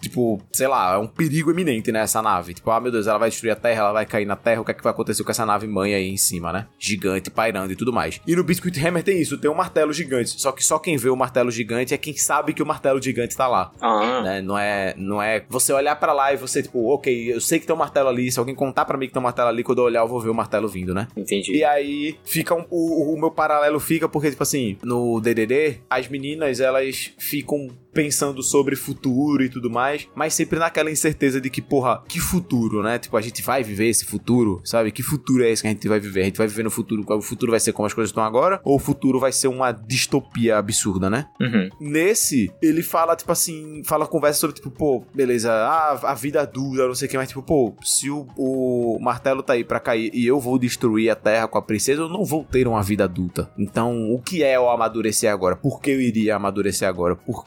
[0.00, 2.54] tipo, sei lá, é um perigo iminente, né, essa nave.
[2.54, 4.60] Tipo, ah, meu Deus, ela vai destruir a Terra, ela vai cair na Terra.
[4.60, 6.66] O que é que vai acontecer com essa nave mãe aí em cima, né?
[6.78, 8.20] Gigante, pairando e tudo mais.
[8.26, 10.30] E no Biscuit Hammer tem isso, tem um martelo gigante.
[10.40, 13.36] Só que só quem vê o martelo gigante é quem sabe que o martelo gigante
[13.36, 14.42] tá lá Ah, né?
[14.42, 17.66] Não é, não é você olhar pra lá e você, tipo, ok, eu sei que
[17.66, 18.30] tem um martelo ali.
[18.30, 20.20] Se alguém contar pra mim que tem um martelo ali, quando eu olhar, eu vou
[20.20, 21.08] ver o martelo vindo, né?
[21.16, 21.56] entendi.
[21.56, 25.82] E aí fica um- o, o meu para, paralelo fica porque, tipo assim, no DDD,
[25.88, 31.50] as meninas, elas ficam pensando sobre futuro e tudo mais, mas sempre naquela incerteza de
[31.50, 32.98] que, porra, que futuro, né?
[32.98, 34.90] Tipo, a gente vai viver esse futuro, sabe?
[34.90, 36.22] Que futuro é esse que a gente vai viver?
[36.22, 38.60] A gente vai viver no futuro, o futuro vai ser como as coisas estão agora,
[38.64, 41.26] ou o futuro vai ser uma distopia absurda, né?
[41.40, 41.68] Uhum.
[41.80, 46.86] Nesse, ele fala, tipo assim, fala conversa sobre, tipo, pô, beleza, ah, a vida dura,
[46.86, 50.10] não sei o que, mas, tipo, pô, se o, o martelo tá aí pra cair
[50.14, 53.04] e eu vou destruir a terra com a princesa, eu não vou ter uma vida
[53.04, 53.50] adulta.
[53.58, 55.56] Então, o que é o amadurecer agora?
[55.56, 57.14] Por que eu iria amadurecer agora?
[57.14, 57.44] Por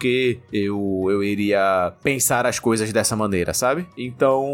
[0.51, 3.87] eu, eu iria pensar as coisas dessa maneira, sabe?
[3.97, 4.45] Então,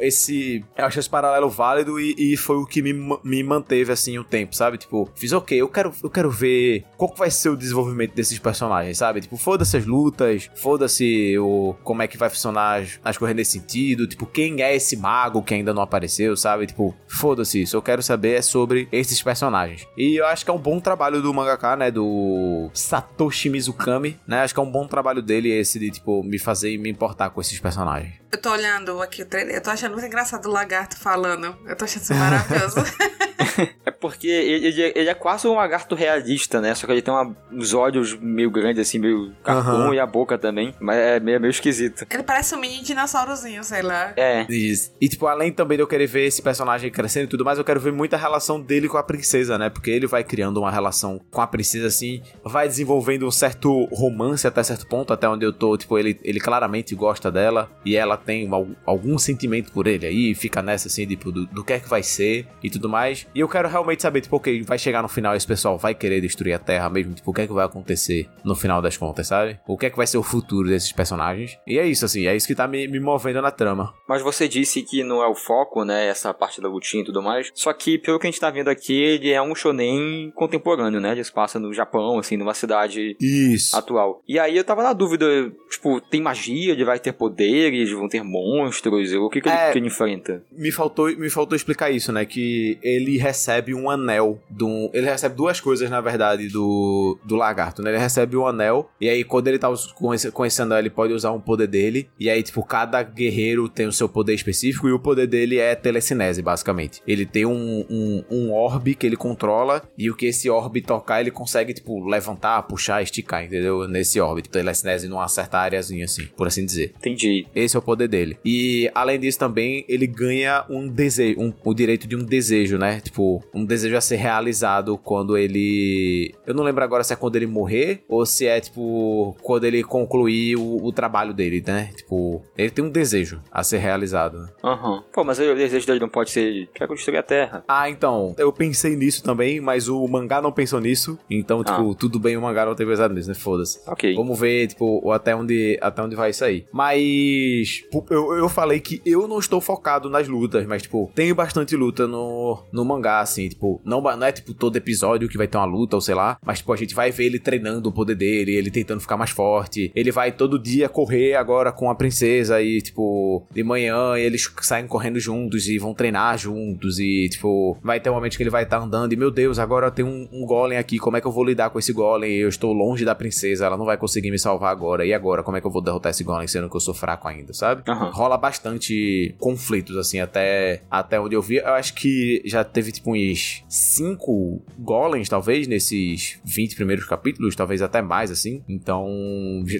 [0.00, 0.64] esse.
[0.76, 4.24] Eu acho esse paralelo válido e, e foi o que me, me manteve assim o
[4.24, 4.78] tempo, sabe?
[4.78, 8.98] Tipo, fiz ok, eu quero, eu quero ver qual vai ser o desenvolvimento desses personagens,
[8.98, 9.20] sabe?
[9.20, 13.52] Tipo, foda-se as lutas, foda-se o como é que vai funcionar as, as coisas nesse
[13.52, 16.66] sentido, tipo, quem é esse mago que ainda não apareceu, sabe?
[16.66, 19.86] Tipo, foda-se isso, eu quero saber é sobre esses personagens.
[19.96, 24.42] E eu acho que é um bom trabalho do mangaka, né, do Satoshi Mizukami, né?
[24.42, 27.40] Acho que é um bom trabalho dele esse de, tipo, me fazer me importar com
[27.40, 28.14] esses personagens.
[28.30, 31.56] Eu tô olhando aqui o trailer, eu tô achando muito engraçado o lagarto falando.
[31.66, 32.76] Eu tô achando isso maravilhoso.
[33.84, 36.74] é porque ele, ele, ele, é quase um lagarto realista, né?
[36.74, 39.94] Só que ele tem uma, uns olhos meio grandes, assim, meio carcom uhum.
[39.94, 40.74] e a boca também.
[40.80, 42.06] Mas é meio, meio esquisito.
[42.10, 44.12] Ele parece um mini dinossaurozinho, sei lá.
[44.16, 44.46] É.
[44.48, 44.92] Isso.
[45.00, 47.64] E, tipo, além também de eu querer ver esse personagem crescendo e tudo mais, eu
[47.64, 49.70] quero ver muita relação dele com a princesa, né?
[49.70, 54.46] Porque ele vai criando uma relação com a princesa, assim, vai desenvolvendo um certo romance
[54.46, 58.16] até certo ponto, até onde eu tô, tipo, ele, ele claramente gosta dela e ela
[58.16, 58.48] tem
[58.86, 62.02] algum sentimento por ele aí, fica nessa, assim, tipo, do, do que é que vai
[62.02, 63.26] ser e tudo mais.
[63.34, 66.20] E eu quero realmente saber, tipo, ok, vai chegar no final esse pessoal vai querer
[66.20, 69.26] destruir a Terra mesmo, tipo, o que é que vai acontecer no final das contas,
[69.26, 69.58] sabe?
[69.66, 71.58] O que é que vai ser o futuro desses personagens.
[71.66, 73.94] E é isso, assim, é isso que tá me, me movendo na trama.
[74.08, 77.22] Mas você disse que não é o foco, né, essa parte da lutinha e tudo
[77.22, 81.00] mais, só que pelo que a gente tá vendo aqui, ele é um shonen contemporâneo,
[81.00, 83.76] né, ele se passa no Japão, assim, numa cidade isso.
[83.76, 84.22] atual.
[84.26, 85.26] E aí eu tava na dúvida,
[85.70, 89.72] tipo, tem magia, ele vai ter poderes, vão ter monstros, o que que, é, ele,
[89.72, 90.42] que ele enfrenta?
[90.52, 93.33] Me faltou, me faltou explicar isso, né, que ele recebe
[93.74, 98.36] um anel, do, ele recebe duas coisas, na verdade, do, do lagarto, né, ele recebe
[98.36, 101.32] um anel, e aí quando ele tá com esse, com esse anel, ele pode usar
[101.32, 104.98] um poder dele, e aí, tipo, cada guerreiro tem o seu poder específico, e o
[104.98, 107.02] poder dele é telecinese, basicamente.
[107.06, 111.20] Ele tem um, um, um orbe que ele controla, e o que esse orbe tocar,
[111.20, 113.88] ele consegue, tipo, levantar, puxar, esticar, entendeu?
[113.88, 116.94] Nesse orbe, tipo, telecinese numa certa áreazinha, assim, por assim dizer.
[116.98, 117.46] Entendi.
[117.54, 118.38] Esse é o poder dele.
[118.44, 123.00] E, além disso, também, ele ganha um desejo, um, o direito de um desejo, né?
[123.00, 123.23] Tipo,
[123.54, 126.34] um desejo a ser realizado quando ele...
[126.46, 129.82] Eu não lembro agora se é quando ele morrer, ou se é, tipo, quando ele
[129.82, 131.90] concluir o, o trabalho dele, né?
[131.96, 134.48] Tipo, ele tem um desejo a ser realizado.
[134.62, 134.96] Aham.
[134.96, 135.02] Uhum.
[135.12, 136.68] Pô, mas o desejo dele não pode ser...
[136.74, 137.64] Quer construir a Terra.
[137.68, 138.34] Ah, então.
[138.38, 141.18] Eu pensei nisso também, mas o mangá não pensou nisso.
[141.30, 141.64] Então, ah.
[141.64, 143.34] tipo, tudo bem o mangá não ter pensado nisso, né?
[143.34, 143.80] Foda-se.
[143.86, 144.14] Ok.
[144.14, 146.66] Vamos ver, tipo, até onde, até onde vai isso aí.
[146.72, 151.76] Mas eu, eu falei que eu não estou focado nas lutas, mas, tipo, tem bastante
[151.76, 155.58] luta no, no mangá, assim, tipo, não, não é tipo todo episódio que vai ter
[155.58, 158.14] uma luta, ou sei lá, mas, tipo, a gente vai ver ele treinando o poder
[158.14, 159.90] dele, ele tentando ficar mais forte.
[159.94, 164.86] Ele vai todo dia correr agora com a princesa e, tipo, de manhã eles saem
[164.86, 168.64] correndo juntos e vão treinar juntos e, tipo, vai ter um momento que ele vai
[168.64, 171.26] estar tá andando e, meu Deus, agora tem um, um golem aqui, como é que
[171.26, 172.34] eu vou lidar com esse golem?
[172.34, 175.04] Eu estou longe da princesa, ela não vai conseguir me salvar agora.
[175.06, 177.28] E agora, como é que eu vou derrotar esse golem sendo que eu sou fraco
[177.28, 177.82] ainda, sabe?
[177.88, 178.10] Uhum.
[178.10, 181.56] Rola bastante conflitos, assim, até, até onde eu vi.
[181.56, 187.82] Eu acho que já teve, tipo, uns cinco golems, talvez, nesses 20 primeiros capítulos, talvez
[187.82, 188.62] até mais, assim.
[188.68, 189.06] Então,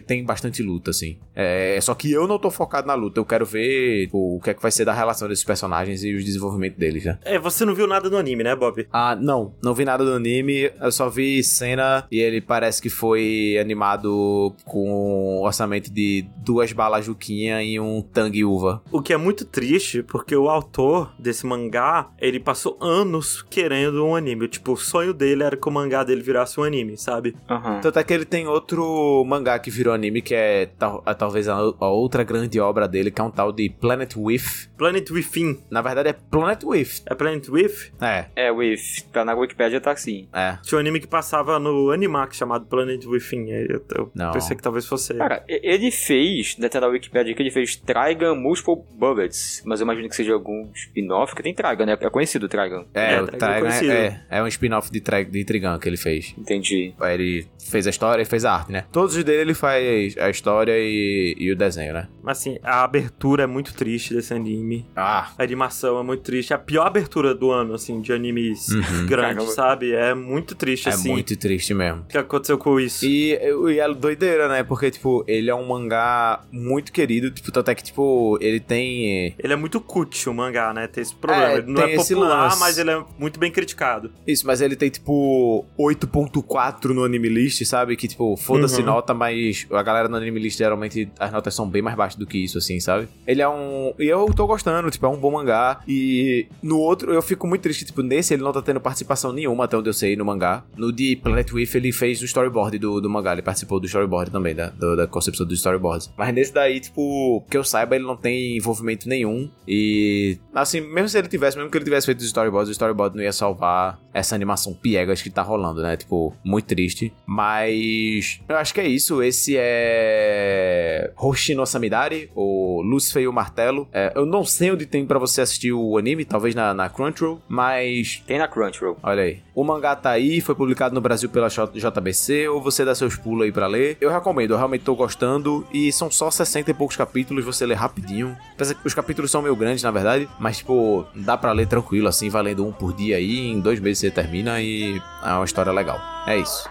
[0.07, 1.19] tem bastante luta, assim.
[1.35, 4.51] É, só que eu não tô focado na luta, eu quero ver tipo, o que
[4.51, 7.19] é que vai ser da relação desses personagens e o desenvolvimento deles, né?
[7.25, 8.87] É, você não viu nada do anime, né, Bob?
[8.93, 12.89] Ah, não, não vi nada do anime, eu só vi cena e ele parece que
[12.89, 18.83] foi animado com um orçamento de duas balas juquinha e um tangue uva.
[18.91, 24.15] O que é muito triste, porque o autor desse mangá, ele passou anos querendo um
[24.15, 24.49] anime.
[24.49, 27.37] Tipo, o sonho dele era que o mangá dele virasse um anime, sabe?
[27.49, 27.81] Uhum.
[27.81, 31.55] Tanto é que ele tem outro mangá que virou anime, que é tal, talvez a,
[31.55, 34.69] a, outra grande obra dele, que é um tal de Planet With.
[34.77, 35.61] Planet Within.
[35.71, 37.03] Na verdade é Planet With.
[37.07, 37.93] É Planet With?
[38.01, 38.27] É.
[38.37, 39.05] É, With.
[39.13, 40.29] Tá na Wikipedia tá assim.
[40.33, 40.59] É.
[40.63, 43.51] Tinha um anime que passava no Animax chamado Planet Within.
[43.51, 44.33] Eu, eu Não.
[44.33, 45.15] pensei que talvez fosse.
[45.15, 50.09] Cara, ele fez, dentro da Wikipedia que ele fez Trigun Multiple Bullets, mas eu imagino
[50.09, 51.97] que seja algum spin-off, que tem Trigun, né?
[52.01, 52.85] É conhecido o Trigun.
[52.95, 56.35] É, é o Trigun é, é, é, um spin-off de, de Trigun que ele fez.
[56.39, 56.95] Entendi.
[57.03, 58.85] Ele fez a história e fez a arte, né?
[58.93, 62.09] Todos os dele ele faz a história e, e o desenho, né?
[62.27, 64.87] Assim, a abertura é muito triste desse anime.
[64.95, 66.55] Ah, A animação é muito triste.
[66.55, 69.07] A pior abertura do ano, assim, de animes Uhum.
[69.07, 69.93] grandes, sabe?
[69.93, 71.11] É muito triste, é assim.
[71.11, 72.03] muito triste mesmo.
[72.03, 73.05] O que aconteceu com isso?
[73.05, 74.63] E, e é doideira, né?
[74.63, 77.31] Porque, tipo, ele é um mangá muito querido.
[77.31, 79.35] Tipo, tanto é que, tipo, ele tem.
[79.39, 80.87] Ele é muito cut, o mangá, né?
[80.87, 81.49] Tem esse problema.
[81.53, 82.61] É, ele não tem é esse popular, lance.
[82.61, 84.11] mas ele é muito bem criticado.
[84.27, 87.97] Isso, mas ele tem, tipo, 8.4 no anime list, sabe?
[87.97, 88.87] Que, tipo, foda-se Uhum.
[88.87, 92.27] nota, mas a galera no anime list geralmente as notas são bem mais baixas do
[92.27, 93.09] que isso, assim, sabe?
[93.27, 93.93] Ele é um.
[93.99, 95.81] E eu tô gostando, tipo, é um bom mangá.
[95.89, 99.65] E no outro, eu fico muito triste, tipo, nesse ele não tá tendo participação nenhuma,
[99.65, 100.65] até onde eu sei, no mangá.
[100.77, 104.31] No de Planet With, ele fez o storyboard do, do mangá, ele participou do storyboard
[104.31, 106.11] também, da, do- da concepção dos storyboards.
[106.17, 109.51] Mas nesse daí, tipo, que eu saiba, ele não tem envolvimento nenhum.
[109.67, 113.23] E, assim, mesmo se ele tivesse, mesmo que ele tivesse feito os storyboards, storyboard não
[113.23, 115.97] ia salvar essa animação piegas que tá rolando, né?
[115.97, 117.13] Tipo, muito triste.
[117.27, 119.23] Mas eu acho que é isso.
[119.23, 123.89] Esse é Hoshino Samidari, ou Lucifer e o Martelo.
[123.93, 127.43] É, eu não sei onde tem pra você assistir o anime, talvez na, na Crunchyroll,
[127.49, 128.97] mas Tem na Crunchyroll.
[129.03, 129.41] Olha aí.
[129.55, 133.45] O mangá tá aí, foi publicado no Brasil pela JBC, ou você dá seus pulos
[133.45, 133.97] aí pra ler.
[134.01, 135.67] Eu recomendo, eu realmente tô gostando.
[135.73, 138.37] E são só 60 e poucos capítulos, você lê rapidinho.
[138.85, 140.29] Os capítulos são meio grandes, na verdade.
[140.39, 143.49] Mas, tipo, dá pra ler tranquilo, assim, valendo um por dia aí.
[143.49, 146.01] Em dois meses você termina e é uma história legal.
[146.27, 146.69] É isso.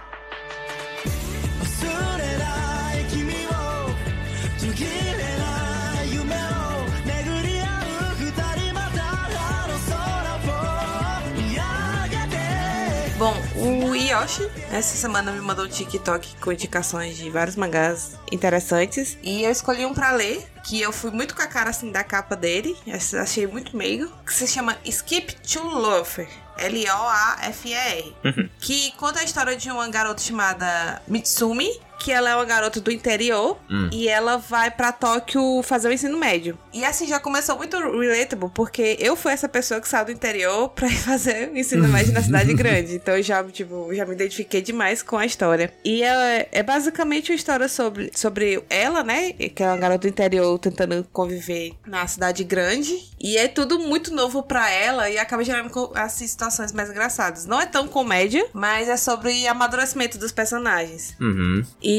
[13.24, 19.18] Bom, o Yoshi essa semana me mandou um TikTok com indicações de vários mangás interessantes.
[19.24, 22.04] E eu escolhi um pra ler, que eu fui muito com a cara assim da
[22.04, 22.76] capa dele.
[23.22, 24.12] Achei muito meigo.
[24.26, 26.28] Que se chama Skip to Loafer.
[26.58, 28.14] L-O-A-F-E-R.
[28.60, 31.80] Que conta a história de uma garota chamada Mitsumi.
[32.04, 33.58] Que ela é uma garota do interior.
[33.70, 33.90] Hum.
[33.92, 36.58] E ela vai pra Tóquio fazer o ensino médio.
[36.74, 40.70] E assim já começou muito relatable, porque eu fui essa pessoa que saiu do interior
[40.76, 42.96] pra ir fazer o ensino médio na cidade grande.
[42.96, 45.74] Então eu já, tipo, já me identifiquei demais com a história.
[45.84, 49.32] E é, é basicamente uma história sobre, sobre ela, né?
[49.34, 53.12] Que é uma garota do interior tentando conviver na cidade grande.
[53.20, 57.46] E é tudo muito novo pra ela e acaba gerando assim, situações mais engraçadas.
[57.46, 61.16] Não é tão comédia, mas é sobre amadurecimento dos personagens.
[61.20, 61.64] Uhum.
[61.82, 61.93] E,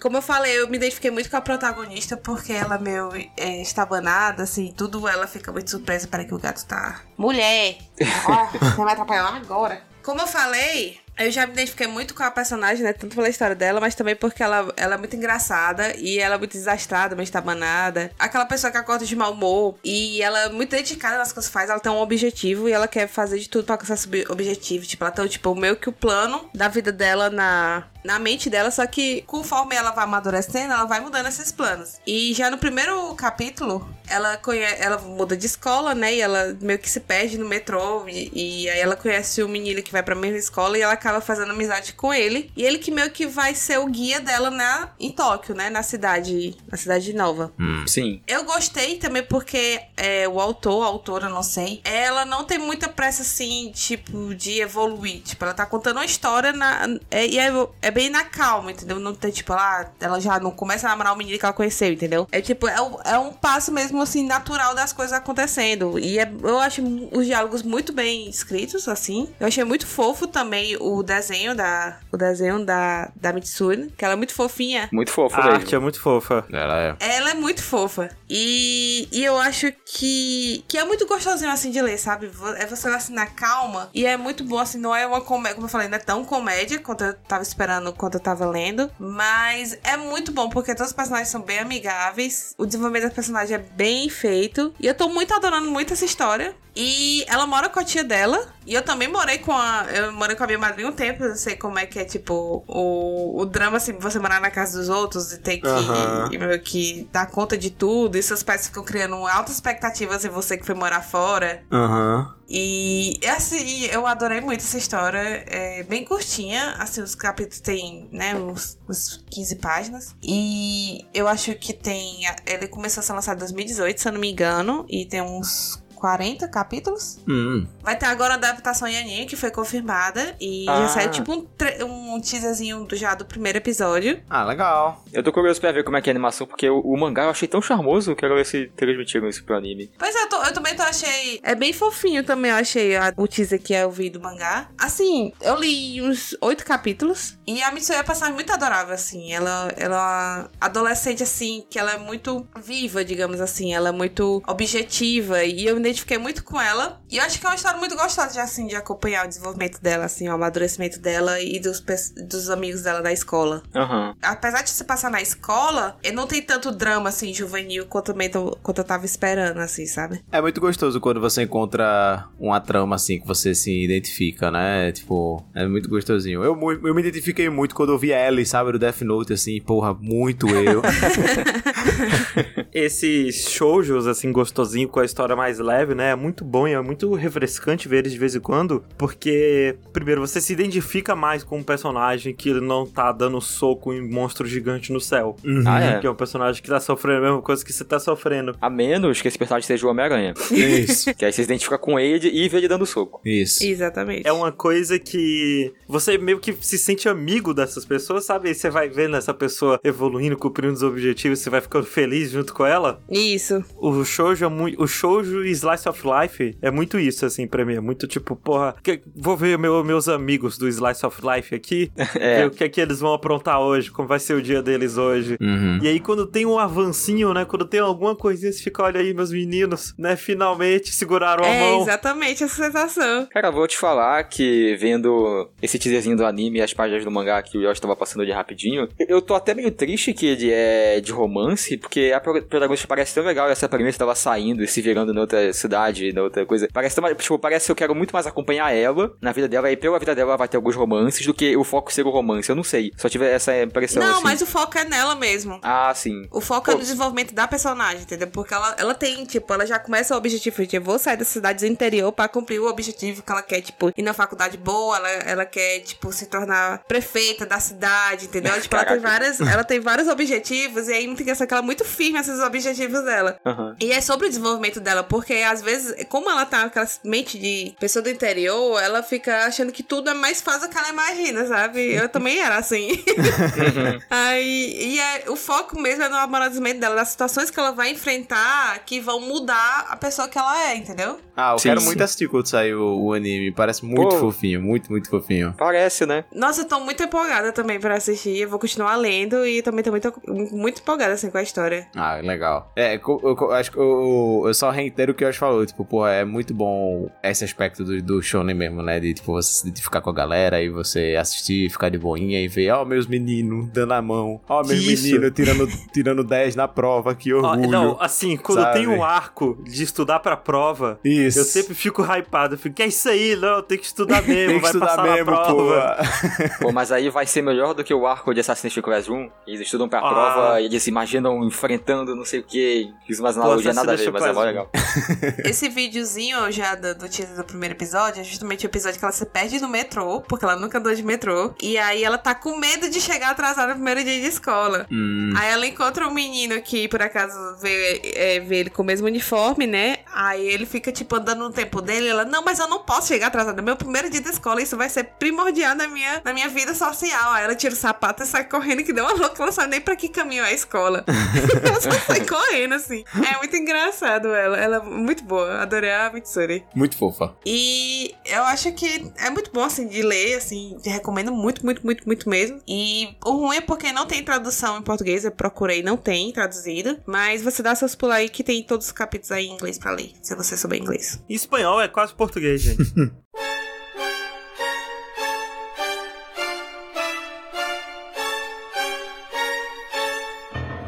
[0.00, 4.42] como eu falei, eu me identifiquei muito com a protagonista porque ela meio é, estabanada,
[4.42, 6.06] assim, tudo ela fica muito surpresa.
[6.08, 7.00] Peraí que o gato tá.
[7.16, 7.78] Mulher!
[7.98, 9.82] Você vai atrapalhar agora.
[10.02, 12.92] Como eu falei, eu já me identifiquei muito com a personagem, né?
[12.92, 16.38] Tanto pela história dela, mas também porque ela, ela é muito engraçada e ela é
[16.38, 18.12] muito desastrada, meio estabanada.
[18.16, 21.52] Aquela pessoa que acorda de mau humor e ela é muito dedicada nas coisas que
[21.52, 24.30] faz, ela tem um objetivo e ela quer fazer de tudo pra alcançar esse ob-
[24.30, 24.86] objetivo.
[24.86, 28.70] Tipo, ela tem, tipo, meio que o plano da vida dela na, na mente dela,
[28.70, 32.00] só que conforme ela vai amadurecendo, ela vai mudando esses planos.
[32.06, 36.14] E já no primeiro capítulo, ela conhece, ela muda de escola, né?
[36.14, 38.08] E ela meio que se perde no metrô.
[38.08, 41.20] E, e aí ela conhece o menino que vai pra mesma escola e ela acaba
[41.20, 42.50] fazendo amizade com ele.
[42.56, 45.68] E ele que meio que vai ser o guia dela na, em Tóquio, né?
[45.68, 47.52] Na cidade, na cidade nova.
[47.86, 48.22] Sim.
[48.26, 52.88] Eu gostei também porque é, o autor, a autora, não sei, ela não tem muita
[52.88, 55.22] pressa assim, tipo, de evoluir.
[55.22, 57.50] Tipo, ela tá contando uma história na, é, e é,
[57.82, 59.00] é bem na calma, entendeu?
[59.00, 61.90] Não tem, tipo, ela, ela já não começa a namorar o menino que ela conheceu,
[61.90, 62.28] entendeu?
[62.30, 65.98] É tipo, é, um- é um passo mesmo assim, natural das coisas acontecendo.
[65.98, 69.28] E é- eu acho os diálogos muito bem escritos, assim.
[69.40, 71.98] Eu achei muito fofo também o desenho da.
[72.12, 74.90] O desenho da, da Mitsuri, que ela é muito fofinha.
[74.92, 76.44] Muito fofo A arte é muito fofa.
[76.52, 76.96] Ela é.
[77.00, 78.10] Ela é muito fofa.
[78.28, 82.30] E, e eu acho que, que é muito gostosinho assim de ler, sabe?
[82.58, 83.88] É você assim na calma.
[83.94, 86.24] E é muito bom, assim, não é uma comédia, como eu falei, não é tão
[86.24, 88.90] comédia quanto eu tava esperando quando eu tava lendo.
[88.98, 92.54] Mas é muito bom, porque todos os personagens são bem amigáveis.
[92.58, 94.72] O desenvolvimento dos personagens é bem feito.
[94.80, 96.54] E eu tô muito adorando muito essa história.
[96.74, 98.54] E ela mora com a tia dela.
[98.66, 99.86] E eu também morei com a.
[99.94, 101.22] Eu morei com a minha madrinha um tempo.
[101.22, 104.78] Eu sei como é que é, tipo, o, o drama, assim, você morar na casa
[104.78, 108.18] dos outros e ter que, meio que dar conta de tudo.
[108.18, 111.62] E seus pais ficam criando altas expectativas em você que foi morar fora.
[111.70, 112.34] Aham.
[112.48, 115.44] E assim, eu adorei muito essa história.
[115.46, 116.74] É bem curtinha.
[116.78, 120.16] Assim, os capítulos têm, né, uns, uns 15 páginas.
[120.22, 122.20] E eu acho que tem.
[122.44, 124.84] Ele começou a ser lançado em 2018, se eu não me engano.
[124.88, 127.18] E tem uns 40 capítulos.
[127.28, 130.36] Hum, Vai ter agora a adaptação em anime, que foi confirmada.
[130.40, 130.82] E Ah.
[130.82, 134.20] já saiu tipo um, tre- um teaserzinho do, já do primeiro episódio.
[134.30, 135.02] ah, legal.
[135.12, 137.24] Eu tô curioso pra ver como é que é a animação, porque o, o mangá
[137.24, 139.90] eu achei tão charmoso, eu quero ver se transmitiram isso pro anime.
[139.98, 141.40] Pois é, eu, tô- eu também tô, achei.
[141.42, 144.68] É bem fofinho também, eu achei a- o teaser que eu vi do mangá.
[144.78, 147.36] Assim, eu li uns oito capítulos.
[147.46, 149.32] E a Mitsuya é uma personagem muito adorável, assim.
[149.32, 153.74] Ela, ela é uma adolescente, assim, que ela é muito viva, digamos assim.
[153.74, 155.42] Ela é muito objetiva.
[155.44, 157.00] E eu me identifiquei muito com ela.
[157.10, 159.80] E eu acho que é uma história muito gostosa, de, assim, de acompanhar o desenvolvimento
[159.80, 161.82] dela, assim, o amadurecimento dela e dos,
[162.28, 164.14] dos amigos dela da escola Aham.
[164.22, 168.58] apesar de se passar na escola, ele não tem tanto drama, assim, juvenil quanto, tô-
[168.62, 170.22] quanto eu tava esperando, assim, sabe?
[170.30, 174.92] É muito gostoso quando você encontra uma trama assim que você se identifica, né?
[174.92, 176.42] Tipo, é muito gostosinho.
[176.42, 179.60] Eu, eu me identifiquei muito quando eu vi a Ellie, sabe, do Death Note, assim,
[179.60, 180.82] porra, muito eu.
[182.72, 186.10] Esses shoujos, assim, gostosinho, com a história mais leve, né?
[186.10, 190.20] É muito bom e é muito refrescante ver eles de vez em quando, porque, primeiro,
[190.20, 194.92] você se identifica mais com um personagem que não tá dando soco em monstro gigante
[194.92, 195.36] no céu.
[195.66, 195.98] Ah, é?
[196.00, 198.56] Que é um personagem que tá sofrendo a mesma coisa que você tá sofrendo.
[198.60, 200.34] A menos que esse personagem seja o Homem-Aranha.
[200.50, 203.20] Isso, que aí você se identifica com ele e vê ele dando soco.
[203.24, 203.64] isso.
[203.64, 204.26] Exatamente.
[204.26, 208.48] É uma coisa que você meio que se sente amigo dessas pessoas, sabe?
[208.48, 212.54] Aí você vai vendo essa pessoa evoluindo, cumprindo os objetivos, você vai ficando feliz junto
[212.54, 213.00] com ela.
[213.10, 213.64] Isso.
[213.76, 217.64] O shoujo, é muito, o shoujo e Slice of Life é muito isso, assim, pra
[217.64, 217.74] mim.
[217.76, 221.90] É muito tipo, porra, que- vou ver meu- meus amigos do Slice of Life aqui,
[222.14, 222.38] É.
[222.42, 224.96] ver o que é que eles vão aprontar hoje, como vai ser o dia deles
[224.96, 225.36] hoje.
[225.40, 225.78] Uhum.
[225.82, 227.44] E aí, quando tem um avancinho, né?
[227.44, 230.16] Quando tem alguma coisinha, você fica, olha aí, meus meninos, né?
[230.16, 231.82] Finalmente seguraram a É mão.
[231.82, 233.26] exatamente essa sensação.
[233.30, 237.40] Cara, vou te falar que vendo esse teaserzinho do anime e as páginas do mangá
[237.42, 241.00] que o Yoshi tava passando de rapidinho, eu tô até meio triste que ele é
[241.00, 244.80] de romance, porque a pro- protagonista parece tão legal essa premissa tava saindo e se
[244.80, 246.68] virando na outra cidade, na outra coisa.
[246.72, 249.98] Parece tipo, parece que eu quero muito mais acompanhar ela na vida dela e pela
[249.98, 252.48] vida dela vai ter alguns romances do que o foco ser o romance.
[252.48, 252.92] Eu não sei.
[252.96, 254.24] Só tive essa impressão não, assim.
[254.24, 255.58] mas o foco é nela mesmo.
[255.62, 256.26] Ah, sim.
[256.30, 256.78] O foco é Pô.
[256.78, 258.28] no desenvolvimento da personagem, entendeu?
[258.28, 261.28] Porque ela, ela tem, tipo, ela já começa o objetivo de eu vou sair das
[261.28, 264.96] cidades do interior pra cumprir o objetivo que ela quer, tipo, ir na faculdade boa,
[264.96, 268.60] ela, ela quer, tipo, se tornar prefeita da cidade, entendeu?
[268.60, 271.66] Tipo, ela tem várias, ela tem vários objetivos e aí muito engraçado que ela é
[271.66, 273.38] muito firme esses objetivos dela.
[273.44, 273.76] Aham.
[273.80, 277.38] E é sobre o desenvolvimento dela, porque às vezes, como ela tá com aquela mente
[277.38, 280.88] de pessoa do interior, ela fica achando que tudo é mais fácil do que ela
[280.88, 281.94] imagina, sabe?
[281.94, 282.88] Eu também era assim.
[284.10, 287.90] Aí, e é, o foco mesmo é no amadurecimento dela, das situações que ela vai
[287.90, 291.18] enfrentar que vão mudar a pessoa que ela é, entendeu?
[291.36, 291.86] Ah, eu Sim, quero sim.
[291.86, 293.52] muito assistir quando sair o, o anime.
[293.52, 294.20] Parece muito Pô.
[294.20, 295.54] fofinho, muito, muito fofinho.
[295.56, 296.24] Parece, né?
[296.32, 298.38] Nossa, eu tô muito empolgada também pra assistir.
[298.38, 301.88] Eu vou continuar lendo e também tô muito, muito empolgada assim com a história.
[301.94, 302.72] Ah, legal.
[302.74, 305.66] É, eu, que eu, eu só reitero que o Yoshi falou.
[305.66, 308.98] Tipo, porra, é muito bom esse aspecto do, do shonen mesmo, né?
[308.98, 312.48] De, tipo, você se identificar com a galera e você assistir, ficar de boinha e
[312.48, 314.40] ver, ó, meus meninos dando a mão.
[314.48, 315.04] Ó, meus Isso.
[315.04, 317.68] meninos tirando, tirando 10 na prova, que orgulho.
[317.70, 318.78] não, assim, quando sabe?
[318.78, 321.38] tem um arco de estudar pra prova, Isso.
[321.38, 322.54] eu sempre fico hypado.
[322.54, 323.36] Eu fico, que é isso aí?
[323.36, 325.52] Não, tem que estudar mesmo, Tem que vai estudar passar mesmo, na prova.
[325.54, 325.96] porra.
[326.60, 329.28] Pô, mas aí vai ser melhor do que o arco de Assassin's Creed Classroom.
[329.46, 330.08] Eles estudam pra Ah.
[330.08, 332.90] prova e eles se imaginam enfrentando não sei o que.
[333.06, 334.70] Fiz umas Pô, analogias nada a ver, mas é mó legal.
[335.44, 339.12] Esse videozinho já do, do teaser do primeiro episódio é justamente o episódio que ela
[339.12, 341.54] se perde no metrô, porque ela nunca andou de metrô.
[341.62, 344.86] E aí ela tá com medo de chegar atrasada no primeiro dia de escola.
[344.90, 348.84] Hum, Aí ela encontra um menino que, por acaso, vê, é, vê ele com o
[348.84, 349.98] mesmo uniforme, né?
[350.14, 352.08] Aí ele fica, tipo, andando no tempo dele.
[352.08, 353.60] Ela, não, mas eu não posso chegar atrasada.
[353.60, 356.74] É meu primeiro dia da escola, isso vai ser primordial na minha, na minha vida
[356.74, 357.32] social.
[357.32, 359.34] Aí ela tira o sapato e sai correndo, que deu uma louca.
[359.36, 361.04] Ela não sabe nem pra que caminho é a escola.
[361.62, 363.04] ela só sai correndo, assim.
[363.30, 364.56] É muito engraçado ela.
[364.56, 365.60] Ela é muito boa.
[365.62, 366.64] Adorei a Mitsuri.
[366.74, 367.34] muito fofa.
[367.44, 371.84] E eu acho que é muito bom, assim, de ler, assim, te recomendo muito, muito,
[371.84, 372.60] muito, muito mesmo.
[372.66, 376.98] E o ruim é porque não tem tradução em português, eu procurei, não tem traduzido.
[377.06, 379.92] Mas você dá seus pulos aí que tem todos os capítulos aí em inglês pra
[379.92, 381.22] ler, se você souber inglês.
[381.28, 382.82] Em espanhol é quase português, gente.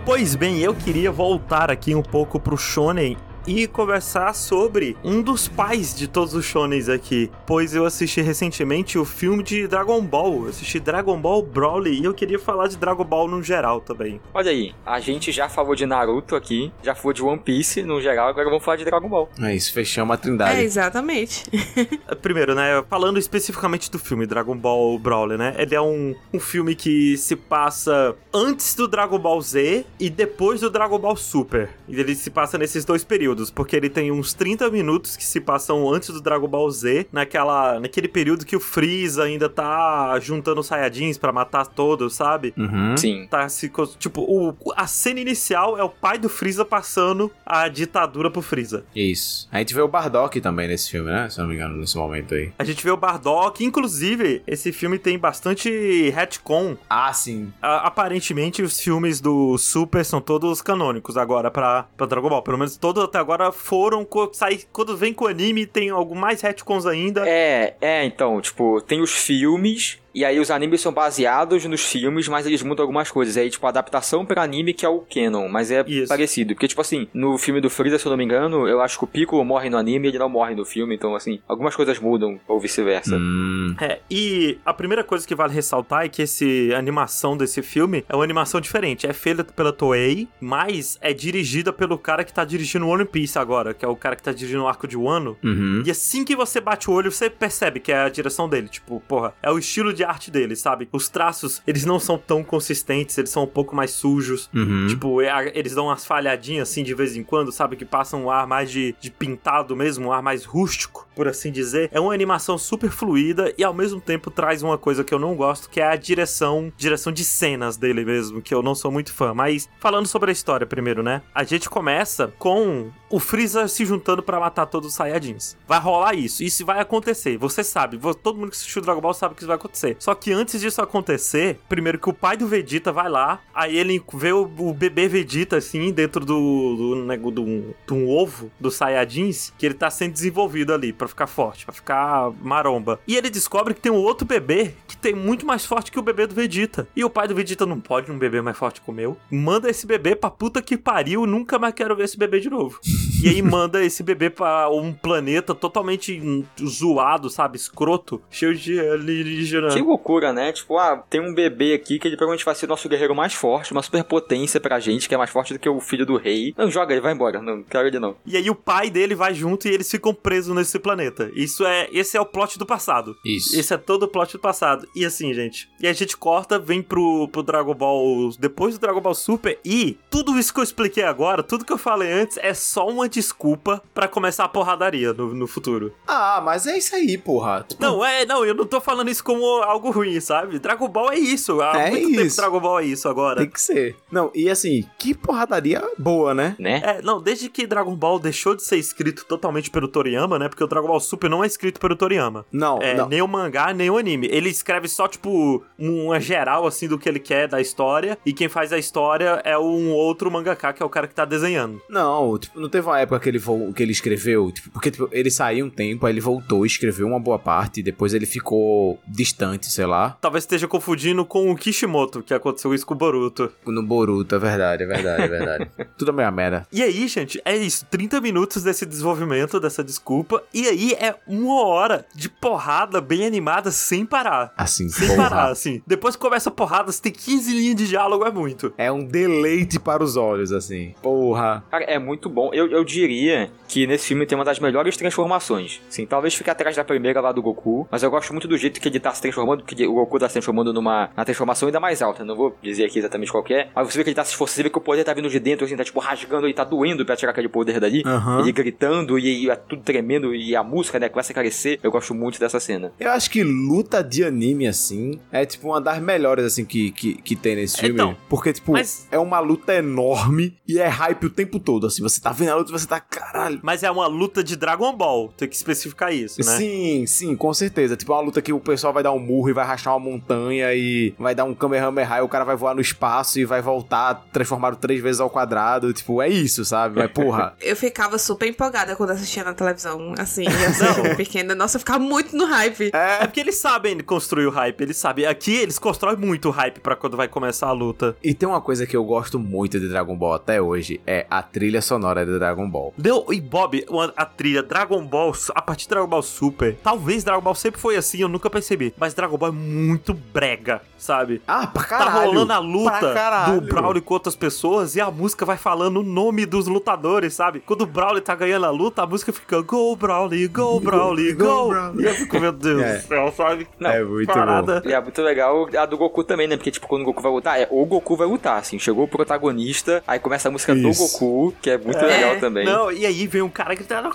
[0.05, 3.14] Pois bem, eu queria voltar aqui um pouco pro shonen
[3.49, 8.99] e conversar sobre um dos pais de todos os shonens aqui, pois eu assisti recentemente
[8.99, 12.76] o filme de Dragon Ball, eu assisti Dragon Ball Broly e eu queria falar de
[12.76, 14.20] Dragon Ball no geral também.
[14.34, 18.01] Olha aí, a gente já falou de Naruto aqui, já falou de One Piece no
[18.03, 19.28] geral, agora vamos falar de Dragon Ball.
[19.42, 20.61] É isso, fechamos a É, trindade.
[20.61, 21.44] exatamente.
[22.20, 26.74] Primeiro, né, falando especificamente do filme Dragon Ball Broly, né, ele é um, um filme
[26.74, 31.70] que se passa antes do Dragon Ball Z e depois do Dragon Ball Super.
[31.88, 33.38] E ele se passa nesses dois períodos.
[33.39, 37.07] Períodos, porque ele tem uns 30 minutos que se passam antes do Dragon Ball Z,
[37.12, 42.53] naquela, naquele período que o Freeza ainda tá juntando os Saiyajins pra matar todos, sabe?
[42.57, 42.97] Uhum.
[42.97, 43.26] Sim.
[43.30, 48.30] Tá se, tipo, o, a cena inicial é o pai do Freeza passando a ditadura
[48.30, 48.84] pro Freeza.
[48.95, 49.49] Isso.
[49.53, 51.28] A gente vê o Bardock também nesse filme, né?
[51.30, 52.53] Se eu não me engano, nesse momento aí.
[52.59, 56.76] A gente vê o Bardock, inclusive, esse filme tem bastante retcon.
[56.91, 57.53] Ah, sim.
[57.62, 62.43] A- aparentemente, os filmes do Super são todos canônicos agora pra, pra Dragon Ball.
[62.43, 64.07] Pelo menos todos até agora foram.
[64.33, 67.29] Sai, quando vem com anime, tem algo mais retcons ainda.
[67.29, 69.99] É, é, então, tipo, tem os filmes.
[70.18, 73.36] E aí os animes são baseados nos filmes, mas eles mudam algumas coisas.
[73.36, 76.08] Aí, tipo, a adaptação pra anime que é o canon, mas é Isso.
[76.08, 76.54] parecido.
[76.54, 79.04] Porque, tipo assim, no filme do Freeza, se eu não me engano, eu acho que
[79.04, 80.92] o Piccolo morre no anime e ele não morre no filme.
[80.92, 83.14] Então, assim, algumas coisas mudam, ou vice-versa.
[83.14, 83.76] Hum.
[83.80, 88.04] É, e a primeira coisa que vale ressaltar é que esse a animação desse filme
[88.08, 89.06] é uma animação diferente.
[89.06, 93.72] É feita pela Toei, mas é dirigida pelo cara que tá dirigindo One Piece agora,
[93.72, 95.36] que é o cara que tá dirigindo o arco de Wano.
[95.44, 95.84] Uhum.
[95.86, 98.68] E assim que você bate o olho, você percebe que é a direção dele.
[98.68, 100.88] Tipo, porra, é o estilo de arte dele, sabe?
[100.92, 104.48] Os traços, eles não são tão consistentes, eles são um pouco mais sujos.
[104.54, 104.86] Uhum.
[104.88, 107.76] Tipo, é eles dão umas falhadinhas assim de vez em quando, sabe?
[107.76, 111.52] Que passam um ar mais de, de pintado mesmo, um ar mais rústico, por assim
[111.52, 111.90] dizer.
[111.92, 115.34] É uma animação super fluida e ao mesmo tempo traz uma coisa que eu não
[115.34, 119.12] gosto, que é a direção, direção de cenas dele mesmo, que eu não sou muito
[119.12, 119.34] fã.
[119.34, 121.22] Mas falando sobre a história primeiro, né?
[121.34, 125.56] A gente começa com o Freeza se juntando pra matar todos os Saiyajins.
[125.66, 127.36] Vai rolar isso, isso vai acontecer.
[127.38, 129.96] Você sabe, todo mundo que assistiu Dragon Ball sabe que isso vai acontecer.
[129.98, 134.02] Só que antes disso acontecer, primeiro que o pai do Vegeta vai lá, aí ele
[134.14, 136.38] vê o, o bebê Vegeta assim dentro do
[136.76, 141.09] do, nego- do, do um ovo dos Saiyajins, que ele tá sendo desenvolvido ali pra
[141.09, 143.00] ficar forte, pra ficar maromba.
[143.06, 146.02] E ele descobre que tem um outro bebê que tem muito mais forte que o
[146.02, 146.86] bebê do Vegeta.
[146.94, 149.16] E o pai do Vegeta não pode um bebê mais forte que o meu.
[149.30, 152.78] Manda esse bebê pra puta que pariu, nunca mais quero ver esse bebê de novo.
[153.22, 156.20] E aí manda esse bebê pra um planeta totalmente
[156.64, 157.57] zoado, sabe?
[157.57, 159.68] Escroto, cheio de alienígena.
[159.70, 160.53] Que loucura, né?
[160.53, 163.34] Tipo, ah, tem um bebê aqui que ele provavelmente vai ser o nosso guerreiro mais
[163.34, 166.55] forte, uma superpotência pra gente, que é mais forte do que o filho do rei.
[166.57, 167.42] Não, joga ele, vai embora.
[167.42, 168.16] Não, quero ele não.
[168.24, 171.30] E aí o pai dele vai junto e eles ficam presos nesse planeta.
[171.34, 173.16] Isso é, esse é o plot do passado.
[173.24, 173.59] Isso.
[173.59, 174.86] Esse é todo o plot do passado.
[174.94, 175.68] E assim, gente.
[175.80, 178.30] E a gente corta, vem pro, pro Dragon Ball.
[178.38, 179.59] Depois do Dragon Ball Super.
[179.64, 183.09] E tudo isso que eu expliquei agora, tudo que eu falei antes, é só uma
[183.09, 185.93] desculpa pra começar a porradaria no, no futuro.
[186.07, 187.64] Ah, mas é isso aí, porra.
[187.68, 190.59] Tipo, Não, é, não, eu não tô falando isso como algo ruim, sabe?
[190.59, 191.61] Dragon Ball é isso.
[191.61, 192.36] Há É muito tempo isso.
[192.36, 193.41] Dragon Ball é isso agora.
[193.41, 193.97] Tem que ser.
[194.11, 196.57] Não, e assim, que porradaria boa, né?
[196.59, 196.80] Né?
[196.84, 200.49] É, não, desde que Dragon Ball deixou de ser escrito totalmente pelo Toriyama, né?
[200.49, 202.45] Porque o Dragon Ball Super não é escrito pelo Toriyama.
[202.53, 203.09] Não, É, não.
[203.09, 204.28] nem o mangá, nem o anime.
[204.30, 208.18] Ele escreve só, tipo, uma geral, assim, do que ele quer da história.
[208.24, 211.24] E quem faz a história é um outro mangaka, que é o cara que tá
[211.24, 211.80] desenhando.
[211.89, 213.41] Não, tipo, não teve uma época que ele,
[213.74, 217.18] que ele escreveu, tipo, porque tipo, ele saiu um tempo, aí ele voltou, escreveu uma
[217.18, 222.33] boa parte, depois ele ficou distante, sei lá, Talvez esteja confundindo com o Kishimoto, que
[222.35, 223.53] aconteceu isso com o Boruto.
[223.66, 225.70] no Boruto, é verdade, é verdade, é verdade.
[225.99, 226.66] Tudo meio a merda.
[226.72, 227.87] E aí, gente, é isso.
[227.87, 230.43] 30 minutos desse desenvolvimento, dessa desculpa.
[230.53, 234.53] E aí é uma hora de porrada bem animada sem parar.
[234.57, 235.29] Assim, Sem porra.
[235.31, 235.83] parar, assim.
[235.87, 238.72] Depois que começa a porrada, você tem 15 linhas de diálogo, é muito.
[238.76, 240.95] É um deleite para os olhos, assim.
[241.03, 241.64] Porra.
[241.70, 242.51] Cara, é muito bom.
[242.53, 245.80] Eu, eu diria que nesse filme tem uma das melhores transformações.
[245.88, 248.80] Sim, talvez fique atrás da primeira lá do Goku, mas eu gosto muito do jeito
[248.80, 251.80] que ele tá se transformando, porque o Goku tá se transformando numa na transformação ainda
[251.80, 252.24] mais alta.
[252.24, 254.30] Não vou dizer aqui exatamente qual que é, mas você vê que ele tá se
[254.30, 256.54] esforçando, você vê que o poder tá vindo de dentro, assim, tá tipo rasgando, ele
[256.54, 258.02] tá doendo pra tirar aquele poder dali.
[258.06, 258.40] Aham.
[258.40, 261.78] Ele gritando e, e é tudo tremendo e a música, né, começa a crescer.
[261.82, 262.92] Eu gosto muito dessa cena.
[262.98, 267.14] Eu acho que luta de anime, assim, é tipo uma das melhores, assim, que, que,
[267.14, 267.94] que tem nesse filme.
[267.94, 272.02] Então, porque, tipo, mas- é uma luta enorme e é hype o tempo todo, assim.
[272.02, 273.59] Você tá vendo a luta você tá, caralho.
[273.62, 275.32] Mas é uma luta de Dragon Ball.
[275.36, 276.56] Tem que especificar isso, né?
[276.56, 277.96] Sim, sim, com certeza.
[277.96, 280.11] Tipo, é uma luta que o pessoal vai dar um murro e vai rachar uma
[280.11, 283.61] montanha e vai dar um Kamehameha e o cara vai voar no espaço e vai
[283.61, 285.92] voltar transformado três vezes ao quadrado.
[285.92, 286.98] Tipo, é isso, sabe?
[286.98, 287.54] Mas, porra.
[287.61, 291.54] Eu ficava super empolgada quando assistia na televisão, assim, eu assistia pequena.
[291.54, 292.90] Nossa, eu ficava muito no hype.
[292.94, 295.26] É porque eles sabem construir o hype, eles sabem.
[295.26, 298.16] Aqui eles constroem muito o hype pra quando vai começar a luta.
[298.22, 301.42] E tem uma coisa que eu gosto muito de Dragon Ball até hoje, é a
[301.42, 302.94] trilha sonora de Dragon Ball.
[302.96, 303.84] Deu, e Bob,
[304.16, 307.96] a trilha Dragon Ball, a partir de Dragon Ball Super, talvez Dragon Ball sempre foi
[307.96, 308.94] assim, eu nunca percebi.
[308.96, 311.42] Mas Dragon Ball é muito brega, sabe?
[311.46, 312.30] Ah, pra Tá caralho!
[312.32, 313.14] rolando a luta
[313.55, 317.61] do Brawley com outras pessoas e a música vai falando o nome dos lutadores, sabe?
[317.61, 321.72] Quando o Brawley tá ganhando a luta, a música fica Go Brawley, Go Brawley, Go.
[321.99, 322.96] E eu fico, meu Deus É.
[322.99, 323.66] do céu, sabe?
[323.78, 324.82] Não, é muito Parada.
[324.84, 326.57] E é muito legal a do Goku também, né?
[326.57, 328.78] Porque, tipo, quando o Goku vai lutar, é o Goku vai lutar, assim.
[328.78, 331.18] Chegou o protagonista, aí começa a música do Isso.
[331.18, 332.07] Goku, que é muito É.
[332.07, 332.64] legal também.
[332.64, 334.09] Não, e aí vem um cara gritando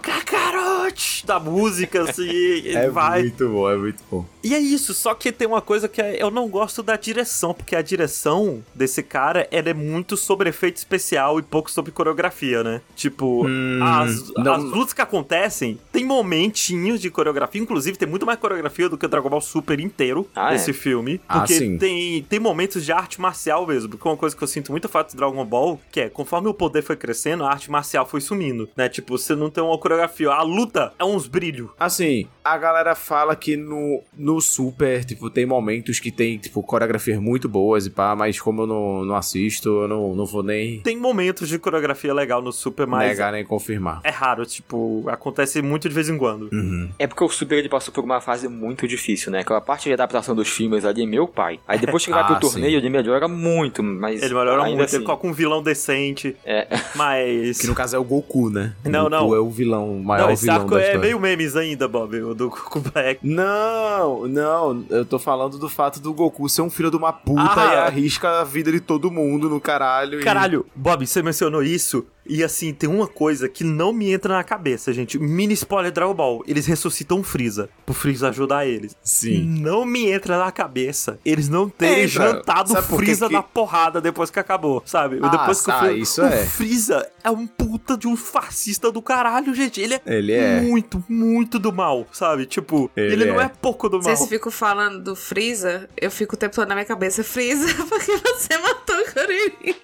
[0.48, 3.22] Kakarote da música, assim, ele É vai.
[3.24, 4.26] muito bom, é muito bom.
[4.44, 7.54] E é isso, só que tem uma coisa que é- eu não gosto da direção,
[7.54, 12.64] porque a direção desse cara, ela é muito sobre efeito especial e pouco sobre coreografia,
[12.64, 12.82] né?
[12.96, 18.26] Tipo, Hum, as, não- as lutas que acontecem, tem momentinhos de coreografia, inclusive tem muito
[18.26, 20.54] mais coreografia do que o Dragon Ball Super inteiro Ah, é?
[20.54, 21.78] nesse filme, Ah, porque sim.
[21.78, 25.12] tem, tem momentos de arte marcial mesmo, porque uma coisa que eu sinto muito fato
[25.12, 28.70] de Dragon Ball, que é, conforme o poder foi crescendo, a arte marcial foi sumindo,
[28.76, 28.90] né?
[28.90, 31.70] Tipo, você não tem uma coreografia, a luta é uns brilhos.
[31.80, 37.20] Assim, a galera fala que no, no Super, tipo, tem momentos que tem, tipo, coreografias
[37.20, 40.80] muito boas e pá, mas como eu não, não assisto, eu não, não vou nem
[40.82, 44.02] Tem momentos de coreografia legal no Super, mas negar nem confirmar.
[44.04, 46.50] é raro, tipo, acontece muito de vez em quando.
[46.52, 46.90] Uhum.
[47.00, 49.40] É porque o Super ele passou por uma fase muito difícil, né?
[49.40, 51.60] Aquela parte de adaptação dos filmes ali, meu pai.
[51.68, 54.22] Aí depois que ele vai Ah, pro torneio, ele melhora muito, mas.
[54.22, 56.68] Ele melhora ainda muito, assim, ele coloca um vilão decente, É.
[56.96, 57.60] mas...
[57.60, 58.74] Que no caso é o Goku, né?
[58.84, 59.36] Não, o Goku não.
[59.36, 61.00] é o vilão, o maior Não, esse vilão arco da é história.
[61.02, 63.20] meio memes ainda, Bob, o do Goku Black.
[63.28, 67.42] Não, não, eu tô falando do fato do Goku ser um filho de uma puta
[67.62, 67.74] Ah.
[67.74, 70.20] e arrisca a vida de todo mundo no caralho.
[70.20, 74.34] e- Caralho, Bob, você mencionou isso, e assim, tem uma coisa que não me entra
[74.36, 75.18] na cabeça, gente.
[75.20, 78.96] Mini spoiler Dragon Ball, eles ressuscitam o Freeza, pro Freeza ajudar eles.
[79.04, 79.44] Sim.
[79.62, 82.08] Não me entra na cabeça eles não terem Entra.
[82.08, 85.20] jantado o Freeza que- na porrada depois que acabou, sabe?
[85.22, 86.46] Ah, depois que o ah, Freeza- isso o é.
[86.46, 89.80] Freeza é um puta de um fascista do caralho, gente.
[89.82, 90.62] Ele é, Ele é.
[90.62, 92.46] muito, muito do mal, sabe?
[92.46, 93.46] Tipo, ele, Ele não é.
[93.46, 94.04] é pouco do mal.
[94.16, 98.12] Vocês ficam falando do Freeza, eu fico o tempo todo na minha cabeça, Freeza, porque
[98.18, 99.76] você matou o Kuririn.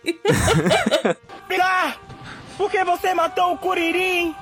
[2.59, 4.35] Porque você matou o Kuririn?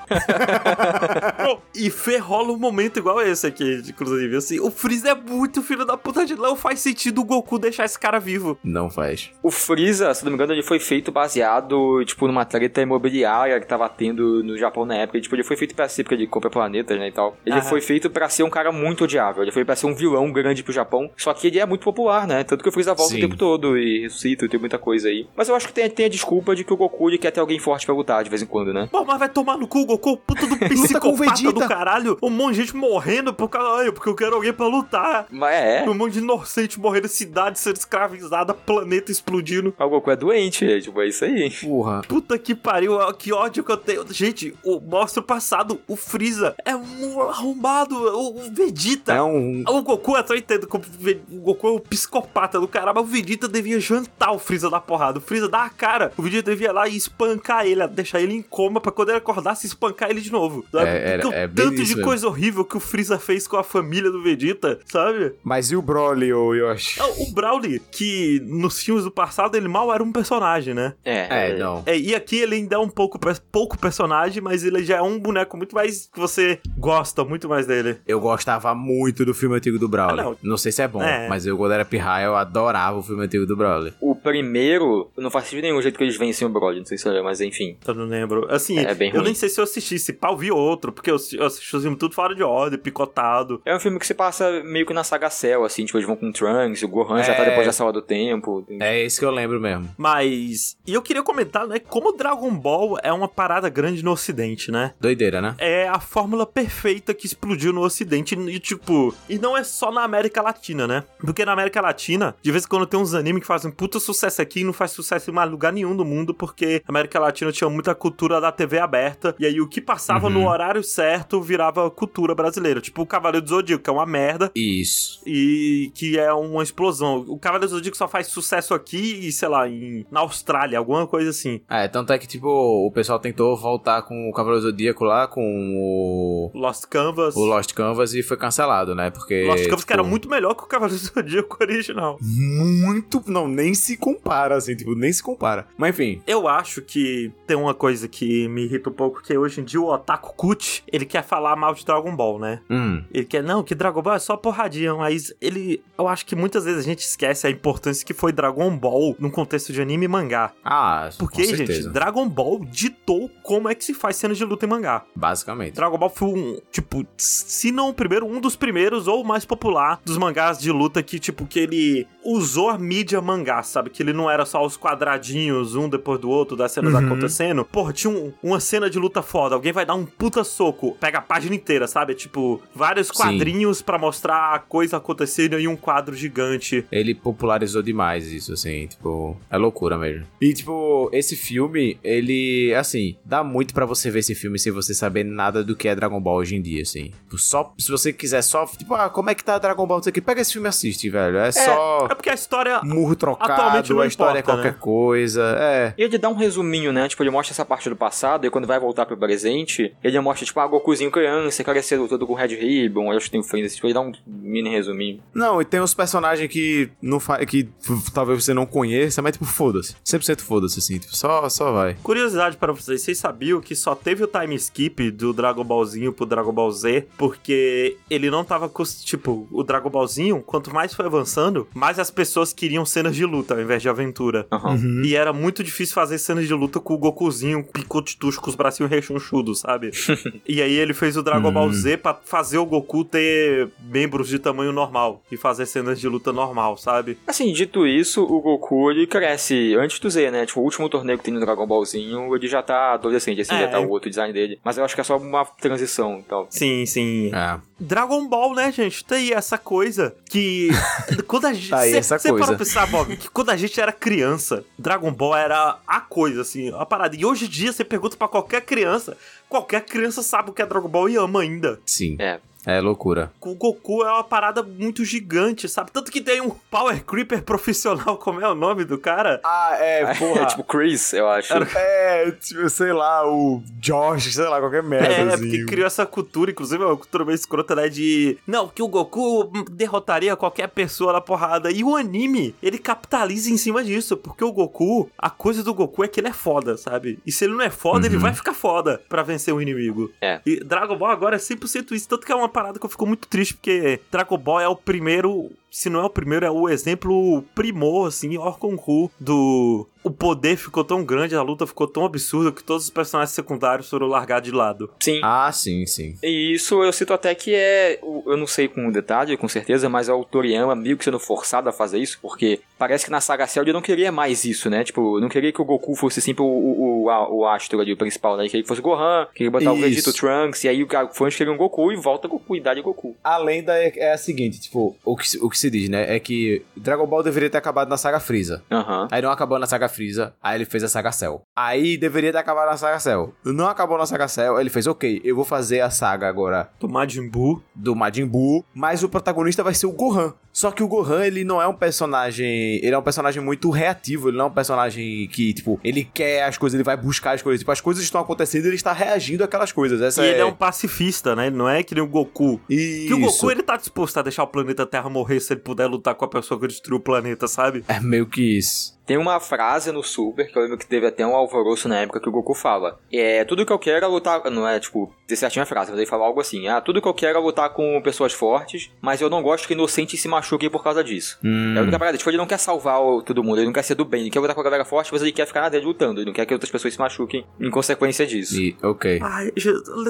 [1.46, 4.36] Bom, e ferrola um momento igual esse aqui, inclusive.
[4.36, 7.86] Assim, o Freeza é muito filho da puta de não faz sentido o Goku deixar
[7.86, 8.58] esse cara vivo.
[8.64, 9.30] Não faz.
[9.44, 13.68] O Freeza, se não me engano, ele foi feito baseado, tipo, numa treta imobiliária que
[13.68, 15.20] tava tendo no Japão na época.
[15.20, 17.38] E, tipo, ele foi feito pra ser, porque ele compra planetas, né, e tal.
[17.46, 17.70] Ele Aham.
[17.70, 19.44] foi feito pra ser um cara muito odiável.
[19.44, 21.12] Ele foi pra ser um vilão grande pro Japão.
[21.16, 22.44] Só que ele é muito popular, né?
[22.44, 23.20] Tanto que o Freeza volta Sim.
[23.20, 25.28] o tempo todo e ressuscita e tem muita coisa aí.
[25.36, 27.42] Mas eu acho que tem, tem a desculpa de que o Goku ele quer ter
[27.42, 28.88] alguém forte pra lutar de vez em quando, né?
[28.92, 32.18] Pô, mas vai tomar no cu, Goku, puta do psicopata do caralho.
[32.22, 35.26] Um monte de gente morrendo por causa, ai, porque eu quero alguém pra lutar.
[35.30, 35.90] Mas é.
[35.90, 39.74] Um monte de inocente morrendo, cidade sendo escravizada, planeta explodindo.
[39.78, 41.50] O Goku é doente, é, tipo, é isso aí.
[41.62, 42.02] Porra.
[42.08, 44.06] Puta que pariu, que ódio que eu tenho.
[44.12, 49.14] Gente, o mostra o passado, o Freeza é um arrombado, o, o Vegeta.
[49.14, 49.64] É um.
[49.68, 50.84] O Goku, eu tô entendendo como
[51.32, 54.80] o Goku é o psicopata do cara, mas o Vegeta devia jantar o Freeza da
[54.80, 55.20] porrada.
[55.20, 56.12] O Freeza dá a cara.
[56.18, 59.18] O Vegeta devia ir lá e espancar ele, deixar ele em coma pra quando ele
[59.18, 60.64] acordasse espancar ele de novo.
[60.72, 60.90] Sabe?
[60.90, 62.04] É, era- o é tanto isso de mesmo.
[62.04, 65.34] coisa horrível que o Freeza fez com a família do Vegeta, sabe?
[65.44, 67.00] Mas e o Broly, ô Yoshi?
[67.02, 70.94] Ah, O Brawly, que nos filmes do passado ele mal era um personagem, né?
[71.04, 71.84] É, É, não.
[71.86, 73.20] É, e aqui ele ainda é um pouco,
[73.52, 77.66] pouco personagem, mas ele já é um boneco muito mais que você gosta muito mais
[77.68, 77.98] dele.
[78.08, 80.20] Eu gostava muito do filme antigo do Broly.
[80.20, 80.38] Ah, não.
[80.44, 80.58] não.
[80.58, 81.28] sei se é bom, É.
[81.28, 83.94] mas eu, quando era pirraia, eu adorava o filme antigo do Broly.
[84.00, 86.98] O primeiro, não faz sentido nenhum o jeito que eles vencem o Broly, não sei
[86.98, 87.78] se você lembra, mas enfim.
[87.92, 88.48] Eu não lembro.
[88.54, 91.18] Assim, É bem eu nem sei se eu assisti, se pau vi outro, porque eu,
[91.34, 93.62] eu assisti os filmes tudo fora de ordem, picotado.
[93.66, 96.16] É um filme que se passa meio que na saga Cell, assim, tipo, eles vão
[96.16, 97.50] com o Trunks, o Gohan já tá É.
[97.50, 98.66] depois da sala do tempo.
[98.80, 99.90] É esse que eu lembro mesmo.
[99.98, 100.78] Mas.
[100.86, 101.80] E eu queria comentar, né?
[101.80, 104.94] Como Dragon Ball é uma parada grande no Ocidente, né?
[105.00, 105.56] Doideira, né?
[105.58, 110.04] É a fórmula perfeita que explodiu no Ocidente e, tipo, e não é só na
[110.04, 111.04] América Latina, né?
[111.20, 114.42] Porque na América Latina, de vez em quando tem uns animes que fazem puta sucesso
[114.42, 117.52] aqui e não faz sucesso em mais lugar nenhum do mundo, porque a América Latina
[117.52, 121.90] tinha muita cultura da TV aberta, e aí o que passava no horário certo virava
[121.92, 122.82] cultura brasileira.
[122.82, 125.22] Tipo o Cavaleiro do Zodíaco, que é uma merda, Isso.
[125.26, 127.24] e que é uma explosão.
[127.28, 131.06] O Cavaleiro do Zodíaco só faz sucesso aqui e, sei lá, em, na Austrália, alguma
[131.06, 131.62] coisa assim.
[131.70, 135.42] É, tanto é que, tipo, o pessoal tentou voltar com o Cavaleiro Zodíaco lá, com
[135.76, 137.36] o, Lost Canvas.
[137.36, 139.12] o Lost Canvas e foi cancelado, né?
[139.12, 139.46] Porque.
[139.46, 142.18] Lost Canvas que tipo, era muito melhor que o Cavaleiro do Zodíaco original.
[142.22, 143.24] Muito.
[143.28, 145.68] Não, nem se compara, assim, tipo, nem se compara.
[145.78, 146.22] Mas enfim.
[146.26, 149.82] Eu acho que tem uma coisa que me irrita um pouco, que hoje em dia
[149.82, 152.62] o Otaku Kut, ele quer falar mal de Dragon Ball, né?
[152.70, 153.04] Hum.
[153.12, 155.84] Ele quer, não, que Dragon Ball é só porradinha, mas ele...
[155.98, 159.30] Eu acho que muitas vezes a gente esquece a importância que foi Dragon Ball num
[159.30, 160.54] contexto de anime e mangá.
[160.64, 161.90] Ah, Porque, com gente.
[161.90, 165.04] Dragon Ball ditou como é que se faz cenas de luta em mangá.
[165.16, 165.74] Basicamente.
[165.74, 169.46] Dragon Ball foi um, tipo, se não o primeiro, um dos primeiros ou o mais
[169.46, 173.90] popular dos mangás de luta que, tipo, que ele usou a mídia mangá, sabe?
[173.90, 177.06] Que ele não era só os quadradinhos, um depois do outro, das cenas Uhum.
[177.06, 177.64] acontecendo.
[177.66, 179.56] Porra, tinha um- uma cena de luta foda.
[179.56, 182.14] Alguém vai dar um puta soco, pega a página inteira, sabe?
[182.16, 186.86] Tipo, vários quadrinhos pra mostrar a coisa acontecendo e um quadro gigante.
[186.92, 190.26] Ele popularizou demais isso, assim, tipo, é loucura mesmo.
[190.42, 194.94] E, tipo, esse filme, ele, assim, dá muito pra você ver esse filme sem você
[194.94, 197.12] saber nada do que é Dragon Ball hoje em dia, assim.
[197.24, 200.04] Tipo, Só, se você quiser só, tipo, ah, como é que tá Dragon Ball, não
[200.04, 201.38] sei o que, pega esse filme e assiste, velho.
[201.38, 202.82] É, só É porque a história.
[202.84, 204.78] murro atualmente trocado, não a história importa, é qualquer né?
[204.80, 205.94] coisa, é.
[205.98, 207.08] E ele dá um resuminho, né?
[207.08, 210.46] Tipo, ele mostra essa parte do passado e quando vai voltar pro presente, ele mostra,
[210.46, 213.76] tipo, ah, Gokuzinho criança, cara ser todo com Red Ribbon, eu acho que tem Friends,
[213.76, 215.22] tipo, ele dá um mini resuminho.
[215.34, 217.70] Não, e tem uns personagens que não fa que
[218.14, 219.96] talvez você não conheça, mas tipo, foda-se.
[220.06, 221.96] 100% foda-se, assim, tipo, só, só vai.
[222.04, 226.26] Curiosidade para vocês, vocês sabiam que só teve o time skip do Dragon Ballzinho pro
[226.26, 231.06] Dragon Ball Z porque ele não tava com, tipo, o Dragon Ballzinho, quanto mais foi
[231.06, 234.48] avançando, mais as pessoas queriam cenas de luta ao invés de aventura.
[234.52, 235.02] Aham.
[235.04, 238.90] E era muito difícil fazer cenas de luta com o Gokuzinho picotetucho com os bracinhos
[238.90, 239.92] rechonchudos, sabe?
[240.48, 244.40] e aí ele fez o Dragon Ball Z pra fazer o Goku ter membros de
[244.40, 247.18] tamanho normal e fazer cenas de luta normal, sabe?
[247.28, 250.46] Assim, dito isso, o Goku, ele cresce antes do Z, né?
[250.46, 253.62] Tipo, o último torneio que tem no Dragon Ballzinho, ele já tá adolescente, assim, É.
[253.62, 254.60] já tá o outro design dele.
[254.64, 256.48] Mas eu acho que é só uma transição e tal.
[256.50, 257.32] Sim, sim.
[257.34, 257.60] É.
[257.80, 259.06] Dragon Ball, né, gente?
[259.06, 260.70] Tem aí essa coisa que.
[261.28, 261.70] quando a gente.
[261.70, 262.46] Tá aí cê- essa cê coisa.
[262.48, 266.72] para pensar, Bob, que quando a gente era criança, Dragon Ball era a coisa, assim,
[266.78, 267.16] a parada.
[267.16, 269.18] E hoje em dia, você pergunta pra qualquer criança,
[269.50, 271.80] qualquer criança sabe o que é Dragon Ball e ama ainda.
[271.86, 272.16] Sim.
[272.20, 272.40] É.
[272.68, 273.32] É loucura.
[273.40, 275.90] O Goku é uma parada muito gigante, sabe?
[275.90, 279.40] Tanto que tem um Power Creeper profissional, como é o nome do cara?
[279.42, 281.54] Ah, é, É tipo Chris, eu acho.
[281.54, 285.08] É, tipo, sei lá, o George, sei lá, qualquer merda.
[285.08, 285.44] É, assim.
[285.44, 287.88] porque criou essa cultura, inclusive é uma cultura meio escrota, né?
[287.88, 288.38] De.
[288.46, 291.72] Não, que o Goku derrotaria qualquer pessoa na porrada.
[291.72, 294.18] E o anime, ele capitaliza em cima disso.
[294.18, 297.18] Porque o Goku, a coisa do Goku é que ele é foda, sabe?
[297.26, 300.12] E se ele não é foda, ele vai ficar foda pra vencer o inimigo.
[300.22, 300.42] É.
[300.46, 302.10] E Dragon Ball agora é 100% isso.
[302.10, 304.76] Tanto que é uma parada que eu fico muito triste, porque Dragon Ball é o
[304.76, 305.52] primeiro.
[305.80, 309.88] Se não é o primeiro, é o exemplo primor, assim, Orkonku, do.
[310.04, 313.90] O poder ficou tão grande, a luta ficou tão absurda que todos os personagens secundários
[313.90, 314.90] foram largados de lado.
[315.02, 315.20] Sim.
[315.22, 316.16] Ah, sim, sim.
[316.24, 318.00] E isso eu cito até que é.
[318.02, 321.20] o- Eu não sei com detalhe, com certeza, mas é o Toriyama meio que sendo
[321.20, 324.70] forçado a fazer isso, porque parece que na saga Cell ele não queria mais isso,
[324.70, 324.84] né?
[324.84, 327.92] Tipo, não queria que o Goku fosse sempre o, o, o, a- o astro ali,
[327.92, 328.44] o principal, né?
[328.44, 329.82] Ele queria que fosse Gohan, queria botar o Isso.
[329.84, 332.74] Vegeta o Trunks, e aí o cara- fãs queriam Goku e volta Goku, e dá
[332.74, 333.14] de Goku.
[333.22, 336.16] A lenda é, é a seguinte, tipo, o que, o que se diz, né?
[336.16, 338.64] É que Dragon Ball deveria ter acabado na saga Freeza.
[338.72, 339.08] Aham.
[339.12, 341.42] Aí não acabou na saga Freeza, aí ele fez a saga Cell.
[341.56, 343.34] Aí deveria ter acabado na saga Cell.
[343.44, 346.70] Não acabou na saga Cell, aí ele fez, ok, eu vou fazer a saga agora
[346.80, 347.62] Do Majin Buu.
[347.76, 350.34] do Majin Buu, mas o protagonista vai ser o Gohan.
[350.58, 352.80] Só que o Gohan, ele não é um personagem.
[352.82, 354.30] Ele é um personagem muito reativo.
[354.30, 357.44] Ele não é um personagem que, tipo, ele quer as coisas, ele vai buscar as
[357.44, 357.60] coisas.
[357.60, 360.02] Tipo, as coisas estão acontecendo e ele está reagindo àquelas coisas.
[360.02, 360.32] Essa E é.
[360.32, 361.46] ele é um pacifista, né?
[361.46, 362.60] Ele não é que nem o Goku.
[362.68, 363.06] Isso.
[363.06, 365.86] Que o Goku, ele tá disposto a deixar o planeta Terra morrer se ele puder
[365.86, 367.84] lutar com a pessoa que destruiu o planeta, sabe?
[367.88, 368.97] É meio que isso.
[369.08, 372.20] Tem uma frase no Super que eu lembro que teve até um alvoroço na época
[372.20, 373.00] que o Goku fala.
[373.12, 374.52] É, tudo que eu quero é lutar.
[374.52, 377.08] Não é, tipo, de certinho a frase, mas ele fala algo assim: Ah, tudo que
[377.08, 380.70] eu quero é lutar com pessoas fortes, mas eu não gosto que inocentes se machuquem
[380.70, 381.40] por causa disso.
[381.42, 381.74] Hum.
[381.74, 383.96] É a única parada, tipo, ele não quer salvar todo mundo, ele não quer ser
[383.96, 385.86] do bem, ele quer lutar com a galera forte, mas ele quer ficar na dele
[385.86, 388.60] lutando, ele não quer que outras pessoas se machuquem em consequência disso.
[388.60, 389.22] E, ok.
[389.24, 389.54] Ai,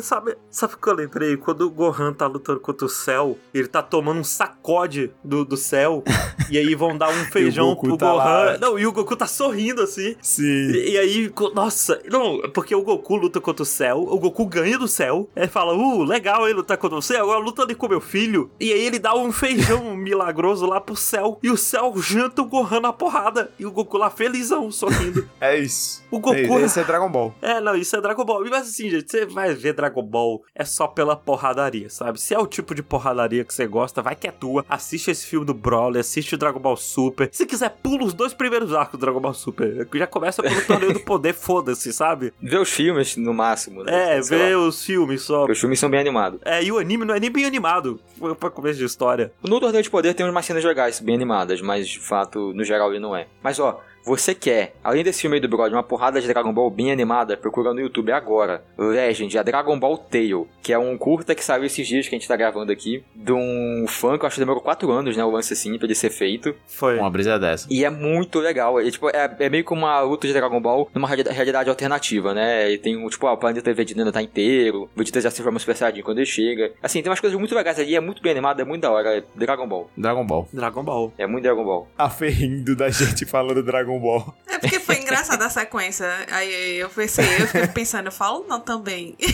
[0.02, 1.38] sabe, sabe o que eu lembrei?
[1.38, 5.56] Quando o Gohan tá lutando contra o céu, ele tá tomando um sacode do, do
[5.56, 6.04] céu,
[6.50, 8.24] e aí vão dar um feijão Goku pro tá Gohan.
[8.24, 8.58] lá.
[8.58, 10.16] Não, e o Goku tá sorrindo assim.
[10.22, 10.44] Sim.
[10.72, 14.78] E, e aí, nossa, não, porque o Goku luta contra o céu, o Goku ganha
[14.78, 18.02] do céu, ele fala, uh, legal ele lutar contra você, agora luta ali com meu
[18.02, 18.50] filho.
[18.60, 22.46] E aí ele dá um feijão milagroso lá pro céu, e o céu janta o
[22.46, 25.28] Gohan na porrada, e o Goku lá felizão, sorrindo.
[25.40, 26.04] É isso.
[26.10, 27.34] O Goku- É, esse é Dragon Ball.
[27.42, 28.44] É, não, isso é Dragon Ball.
[28.50, 32.20] Mas assim, gente, você vai ver Dragon Ball é só pela porradaria, sabe?
[32.20, 34.66] Se é o tipo de porradaria que você gosta, vai que é tua.
[34.68, 37.30] Assiste esse filme do Broly, assiste o Dragon Ball Super.
[37.32, 39.88] Se quiser, pula os dois primeiros arcos do Dragon Ball Super.
[39.94, 42.34] Já começa pelo torneio do poder, foda-se, sabe?
[42.42, 44.18] Vê os filmes no máximo, né?
[44.18, 44.68] É, Sei vê lá.
[44.68, 45.46] os filmes só.
[45.46, 46.40] Os filmes são bem animados.
[46.46, 48.00] É, e o anime não é nem bem animado.
[48.40, 49.32] Pra começo de história.
[49.44, 52.92] No Torneio de Poder tem umas cenas legais, bem animadas, mas de fato, no geral,
[52.92, 53.28] ele não é.
[53.44, 56.70] Mas ó, você quer, além desse filme aí do Brody, uma porrada de Dragon Ball
[56.72, 58.64] bem animada, procura no YouTube agora.
[58.78, 62.18] Legend, a Dragon Ball Tale, que é um curta que saiu esses dias que a
[62.18, 65.24] gente tá gravando aqui, de um fã que eu acho que demorou 4 anos, né,
[65.24, 66.56] o lance assim, pra ele ser feito.
[66.68, 66.98] Foi.
[66.98, 67.68] Uma brisa dessa.
[67.70, 68.80] E é muito legal.
[68.80, 72.34] É, tipo, é, é meio como uma luta de Dragon Ball numa reali- realidade alternativa,
[72.34, 72.72] né?
[72.72, 75.42] E tem um, tipo, ah, o planeta Vegeta ainda tá inteiro, o Vegeta já se
[75.42, 76.72] forma Super Saiyajin quando ele chega.
[76.82, 79.18] Assim, tem umas coisas muito legais ali, é muito bem animado, é muito da hora.
[79.18, 79.90] É Dragon Ball.
[79.98, 80.48] Dragon Ball.
[80.54, 81.14] Dragon Ball.
[81.18, 81.88] É muito Dragon Ball.
[81.98, 84.36] A ferrindo da gente falando Dragon Ball.
[84.48, 86.08] É porque foi engraçada a sequência.
[86.32, 89.16] Aí eu pensei, eu fiquei pensando, eu falo não também.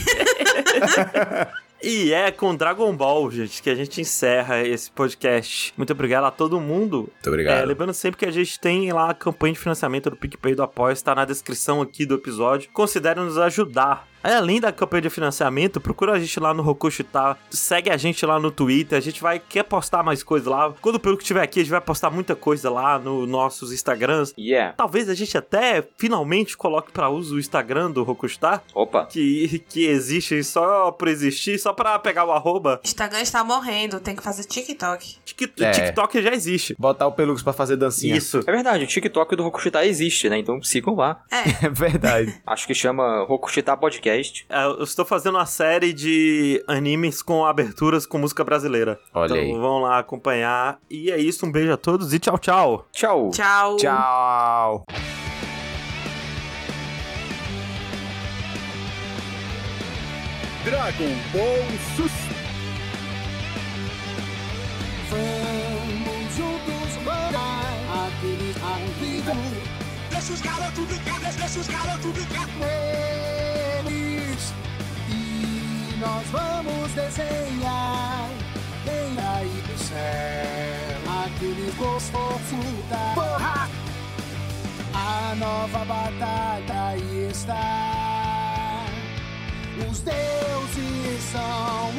[1.86, 5.74] E é com Dragon Ball, gente, que a gente encerra esse podcast.
[5.76, 7.10] Muito obrigado a todo mundo.
[7.12, 7.62] Muito obrigado.
[7.62, 10.64] É, lembrando sempre que a gente tem lá a campanha de financiamento do PicPay do
[10.64, 12.70] Apoia, está na descrição aqui do episódio.
[12.72, 14.08] Considere nos ajudar.
[14.24, 18.40] Além da campanha de financiamento, procura a gente lá no Rokushita, segue a gente lá
[18.40, 20.74] no Twitter, a gente vai quer postar mais coisa lá.
[20.82, 23.72] Quando o Peru que estiver aqui, a gente vai postar muita coisa lá nos nossos
[23.72, 24.34] Instagrams.
[24.38, 24.74] Yeah.
[24.78, 29.06] Talvez a gente até finalmente coloque para uso o Instagram do Rokustar, Opa.
[29.06, 32.80] que, que existe só por existir, só pra pegar o arroba.
[32.84, 35.18] Instagram está morrendo, tem que fazer TikTok.
[35.26, 35.72] Tik- É.
[35.72, 36.76] TikTok já existe.
[36.80, 38.16] Botar o Pelux pra fazer dancinha.
[38.16, 38.40] Isso.
[38.46, 40.38] É verdade, o TikTok do Rokushita existe, né?
[40.38, 41.22] Então sigam lá.
[41.32, 42.42] É, É verdade.
[42.46, 44.13] Acho que chama Rokushita Podcast.
[44.50, 49.00] É, Eu estou fazendo uma série de animes com aberturas com música brasileira.
[49.14, 49.52] Olha então aí.
[49.54, 50.80] vão lá acompanhar.
[50.90, 52.88] E é isso, um beijo a todos e tchau, tchau.
[52.92, 53.32] Tchau.
[53.32, 53.78] tchau.
[53.78, 54.86] Tchau.
[60.64, 62.34] Dragon Ball Super.
[65.10, 69.62] Vamos juntos parar aquele alívio.
[70.10, 72.48] Deixa os garotos brincar, deixa os garotos brincar
[76.04, 78.28] nós vamos desenhar
[78.84, 80.94] bem aí do céu
[81.26, 82.58] aquele esforço
[82.90, 83.70] da porra.
[84.94, 88.86] A nova batalha aí está.
[89.90, 91.90] Os deuses são,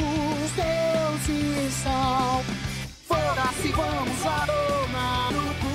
[0.43, 2.45] os deuses são.
[3.09, 5.75] Fora-se, vamos tomar no cu.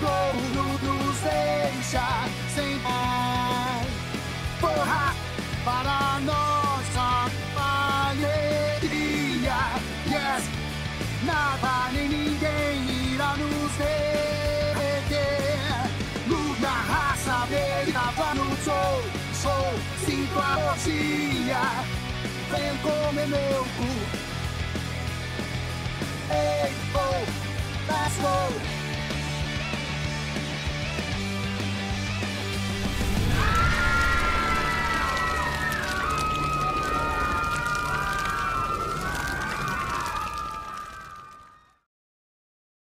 [0.00, 2.06] Corno nos deixa
[2.54, 3.86] sem paz.
[4.60, 5.14] Porra,
[5.64, 6.63] para nossa
[11.92, 15.20] nem ninguém irá nos derreter.
[16.26, 19.72] Luz raça, brigava no sol, sol,
[20.04, 21.62] sinto a rosia,
[22.50, 23.90] vem comer meu cu.
[26.30, 27.24] Ei, oh,
[27.88, 28.74] let's go.
[33.36, 34.13] Ah!